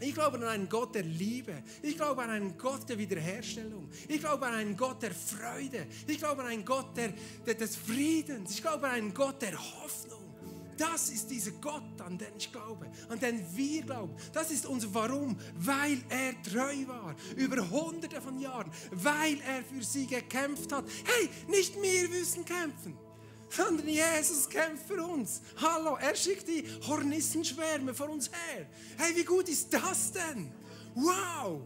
Ich 0.00 0.14
glaube 0.14 0.38
an 0.38 0.44
einen 0.44 0.68
Gott 0.68 0.94
der 0.94 1.02
Liebe. 1.02 1.62
Ich 1.82 1.96
glaube 1.96 2.22
an 2.22 2.30
einen 2.30 2.56
Gott 2.56 2.88
der 2.88 2.96
Wiederherstellung. 2.96 3.90
Ich 4.08 4.20
glaube 4.20 4.46
an 4.46 4.54
einen 4.54 4.76
Gott 4.76 5.02
der 5.02 5.12
Freude. 5.12 5.86
Ich 6.06 6.18
glaube 6.18 6.40
an 6.40 6.48
einen 6.48 6.64
Gott 6.64 6.96
der, 6.96 7.12
der 7.46 7.54
des 7.54 7.76
Friedens. 7.76 8.52
Ich 8.52 8.62
glaube 8.62 8.88
an 8.88 8.94
einen 8.94 9.14
Gott 9.14 9.42
der 9.42 9.58
Hoffnung. 9.58 10.19
Das 10.80 11.10
ist 11.10 11.30
dieser 11.30 11.50
Gott, 11.50 12.00
an 12.00 12.16
den 12.16 12.34
ich 12.38 12.50
glaube, 12.50 12.90
an 13.10 13.20
den 13.20 13.44
wir 13.54 13.82
glauben. 13.82 14.16
Das 14.32 14.50
ist 14.50 14.64
unser 14.64 14.92
Warum, 14.94 15.38
weil 15.56 16.02
er 16.08 16.42
treu 16.42 16.86
war, 16.86 17.14
über 17.36 17.68
hunderte 17.68 18.18
von 18.18 18.40
Jahren, 18.40 18.72
weil 18.90 19.38
er 19.42 19.62
für 19.62 19.84
sie 19.84 20.06
gekämpft 20.06 20.72
hat. 20.72 20.86
Hey, 21.04 21.28
nicht 21.48 21.74
wir 21.74 22.08
müssen 22.08 22.46
kämpfen, 22.46 22.96
sondern 23.50 23.88
Jesus 23.88 24.48
kämpft 24.48 24.86
für 24.86 25.04
uns. 25.04 25.42
Hallo, 25.58 25.98
er 26.00 26.16
schickt 26.16 26.48
die 26.48 26.64
Hornissenschwärme 26.86 27.92
vor 27.92 28.08
uns 28.08 28.30
her. 28.30 28.66
Hey, 28.96 29.14
wie 29.14 29.24
gut 29.24 29.50
ist 29.50 29.70
das 29.74 30.12
denn? 30.12 30.50
Wow, 30.94 31.60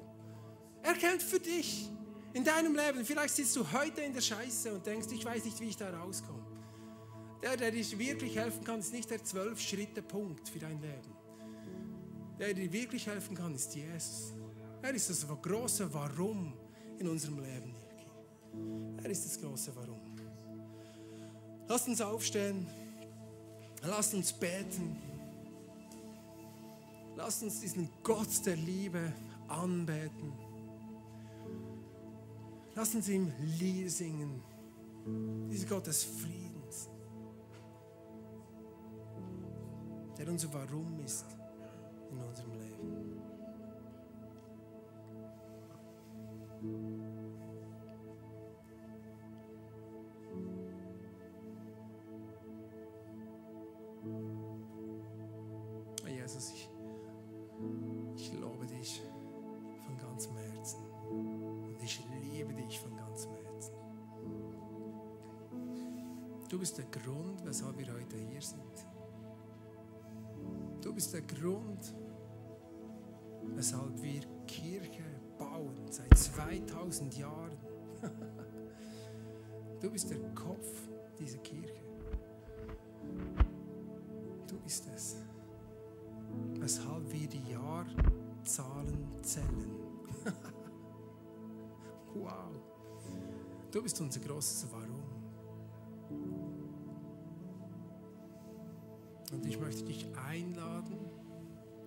er 0.83 0.95
kämpft 0.95 1.29
für 1.29 1.39
dich 1.39 1.89
in 2.33 2.43
deinem 2.43 2.75
Leben. 2.75 3.05
Vielleicht 3.05 3.37
sitzt 3.37 3.55
du 3.55 3.65
heute 3.71 4.01
in 4.01 4.13
der 4.13 4.23
Scheiße 4.23 4.75
und 4.75 4.85
denkst, 4.85 5.07
ich 5.13 5.25
weiß 5.25 5.45
nicht, 5.45 5.61
wie 5.61 5.69
ich 5.69 5.77
da 5.77 5.89
rauskomme. 5.97 6.44
Der, 7.45 7.59
der 7.59 7.71
dir 7.71 7.99
wirklich 7.99 8.39
helfen 8.39 8.65
kann, 8.65 8.81
ist 8.81 8.95
nicht 8.95 9.11
der 9.11 9.23
Zwölf-Schritte-Punkt 9.23 10.49
für 10.49 10.59
dein 10.59 10.81
Leben. 10.81 11.15
Der 12.39 12.55
dir 12.55 12.73
wirklich 12.73 13.07
helfen 13.07 13.37
kann, 13.37 13.55
ist 13.55 13.75
Jesus. 13.75 14.33
Er 14.81 14.95
ist 14.95 15.11
das 15.11 15.27
große 15.43 15.93
Warum 15.93 16.55
in 16.99 17.07
unserem 17.07 17.41
Leben. 17.41 17.75
Er 19.03 19.11
ist 19.11 19.27
das 19.27 19.39
große 19.39 19.77
Warum. 19.77 20.01
Lasst 21.69 21.87
uns 21.87 22.01
aufstehen. 22.01 22.67
Lasst 23.83 24.15
uns 24.15 24.33
beten. 24.33 24.97
Lasst 27.15 27.43
uns 27.43 27.61
diesen 27.61 27.91
Gott 28.03 28.47
der 28.47 28.57
Liebe 28.57 29.13
anbeten. 29.49 30.33
Lasst 32.75 32.95
uns 32.95 33.07
ihm 33.07 33.31
Lieder 33.59 33.91
singen. 33.91 34.43
Dieser 35.51 35.67
Gott 35.67 35.87
des 35.87 36.05
Friedens. 36.05 36.44
der 40.19 40.29
unser 40.29 40.53
Warum 40.53 41.01
ist 41.01 41.27
in 42.11 42.19
unserem 42.21 42.53
Leben. 42.53 43.21
Oh 56.03 56.09
Jesus, 56.09 56.53
ich, 56.53 56.71
ich 58.17 58.33
lobe 58.41 58.67
dich 58.67 59.03
von 59.85 59.97
ganzem 59.99 60.37
Herzen 60.37 60.85
und 61.11 61.83
ich 61.83 62.05
liebe 62.23 62.55
dich 62.55 62.79
von 62.79 62.97
ganzem 62.97 63.33
Herzen. 63.33 63.75
Du 66.49 66.59
bist 66.59 66.79
der 66.79 66.85
Grund, 66.85 67.45
weshalb 67.45 67.77
wir 67.79 67.93
heute 67.93 68.17
hier 68.17 68.41
sind. 68.41 68.94
Du 70.95 70.97
bist 70.97 71.13
der 71.13 71.23
Grund, 71.23 71.93
weshalb 73.57 74.01
wir 74.01 74.21
Kirche 74.47 75.03
bauen 75.37 75.75
seit 75.91 76.17
2000 76.17 77.19
Jahren. 77.19 77.59
Du 79.81 79.91
bist 79.91 80.09
der 80.09 80.21
Kopf 80.37 80.89
dieser 81.19 81.39
Kirche. 81.39 81.83
Du 84.47 84.57
bist 84.61 84.89
es, 84.95 85.17
weshalb 86.61 87.13
wir 87.13 87.27
die 87.27 87.51
Jahrzahlen 87.51 89.09
zählen. 89.21 89.81
wow. 92.15 92.53
Du 93.73 93.83
bist 93.83 94.01
unser 94.01 94.21
großes 94.21 94.69
Warum. 94.71 95.04
Und 99.35 99.45
ich 99.47 99.59
möchte 99.59 99.85
dich 99.85 100.07
einladen 100.17 100.97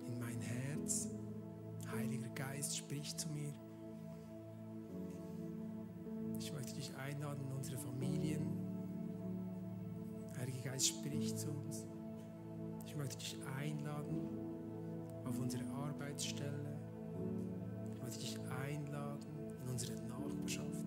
in 0.06 0.18
mein 0.18 0.38
Herz. 0.40 1.08
Heiliger 1.90 2.28
Geist, 2.28 2.76
sprich 2.76 3.16
zu 3.16 3.28
mir. 3.30 3.54
Ich 6.38 6.52
möchte 6.52 6.74
dich 6.74 6.94
einladen 6.96 7.42
in 7.46 7.52
unsere 7.52 7.78
Familien. 7.78 8.46
Heiliger 10.38 10.70
Geist, 10.70 10.88
sprich 10.88 11.34
zu 11.36 11.50
uns. 11.50 11.86
Ich 12.86 12.94
möchte 12.94 13.16
dich 13.16 13.38
einladen 13.58 14.28
auf 15.24 15.38
unsere 15.38 15.64
Arbeitsstelle. 15.70 16.78
Ich 17.94 18.02
möchte 18.02 18.20
dich 18.20 18.38
einladen 18.66 19.26
in 19.62 19.70
unsere 19.70 19.94
Nachbarschaft. 20.02 20.84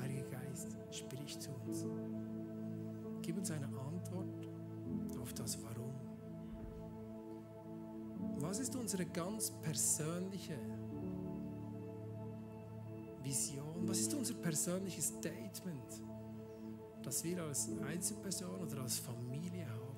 Heiliger 0.00 0.28
Geist, 0.30 0.78
sprich 0.90 1.38
zu 1.38 1.50
uns. 1.66 1.86
Gib 3.20 3.36
uns 3.36 3.50
eine 3.50 3.66
Antwort 3.66 4.48
auf 5.20 5.32
das 5.32 5.62
Warum. 5.62 5.73
Was 8.54 8.60
ist 8.60 8.76
unsere 8.76 9.04
ganz 9.04 9.50
persönliche 9.50 10.56
Vision? 13.20 13.88
Was 13.88 13.98
ist 13.98 14.14
unser 14.14 14.34
persönliches 14.34 15.06
Statement, 15.06 16.04
das 17.02 17.24
wir 17.24 17.42
als 17.42 17.68
Einzelperson 17.84 18.60
oder 18.62 18.82
als 18.82 19.00
Familie 19.00 19.66
haben? 19.68 19.96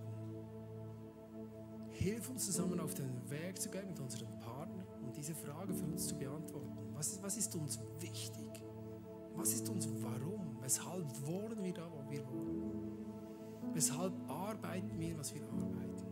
Hilf 1.91 2.31
uns 2.31 2.47
zusammen 2.47 2.81
auf 2.81 2.95
den 2.95 3.29
Weg 3.29 3.61
zu 3.61 3.69
gehen 3.69 3.89
mit 3.89 4.01
unseren 4.01 4.41
Partnern, 4.41 4.87
um 5.03 5.13
diese 5.13 5.35
Frage 5.35 5.75
für 5.75 5.85
uns 5.85 6.09
zu 6.09 6.17
beantworten. 6.17 6.79
Was, 6.95 7.23
was 7.23 7.37
ist 7.37 7.55
uns 7.57 7.79
wichtig? 8.01 8.65
Was 9.35 9.53
ist 9.53 9.69
uns 9.69 9.87
warum? 10.01 10.57
Weshalb 10.63 11.05
wohnen 11.27 11.63
wir 11.63 11.75
da, 11.75 11.87
wo 11.93 12.11
wir 12.11 12.27
wohnen? 12.27 13.05
Weshalb 13.75 14.15
arbeiten 14.31 14.99
wir, 14.99 15.19
was 15.19 15.35
wir 15.35 15.43
arbeiten? 15.43 16.07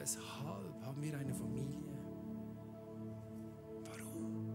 Weshalb 0.00 0.79
haben 0.90 1.02
wir 1.02 1.16
eine 1.16 1.32
Familie? 1.32 1.78
Warum? 3.84 4.50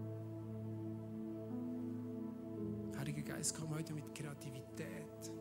Heiliger 2.98 3.22
Geist, 3.22 3.56
komm 3.58 3.74
heute 3.74 3.94
mit 3.94 4.14
Kreativität. 4.14 5.32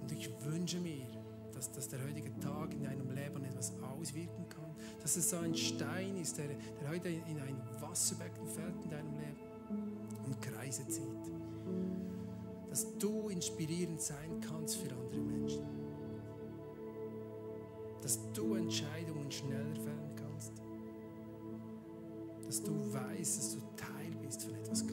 Und 0.00 0.12
ich 0.12 0.30
wünsche 0.44 0.78
mir, 0.78 1.08
dass, 1.52 1.72
dass 1.72 1.88
der 1.88 1.98
heutige 2.04 2.32
Tag 2.38 2.74
in 2.74 2.84
deinem 2.84 3.10
Leben 3.10 3.44
etwas 3.44 3.72
auswirken 3.82 4.48
kann. 4.48 4.76
Dass 5.02 5.16
es 5.16 5.30
so 5.30 5.38
ein 5.38 5.56
Stein 5.56 6.16
ist, 6.16 6.38
der, 6.38 6.46
der 6.46 6.88
heute 6.88 7.08
in 7.08 7.40
ein 7.40 7.60
Wasserbecken 7.80 8.46
fällt 8.46 8.80
in 8.84 8.90
deinem 8.90 9.18
Leben 9.18 9.36
und 10.26 10.40
Kreise 10.40 10.86
zieht. 10.86 11.32
Dass 12.70 12.96
du 12.98 13.30
inspirierend 13.30 14.00
sein 14.00 14.40
kannst 14.40 14.76
für 14.76 14.94
andere 14.94 15.20
Menschen. 15.20 15.87
Dass 18.08 18.32
du 18.32 18.54
Entscheidungen 18.54 19.30
schneller 19.30 19.74
fällen 19.74 20.16
kannst. 20.16 20.52
Dass 22.42 22.62
du 22.62 22.72
weißt, 22.90 23.36
dass 23.38 23.52
du 23.52 23.60
Teil 23.76 24.16
bist 24.22 24.44
von 24.44 24.54
etwas 24.54 24.86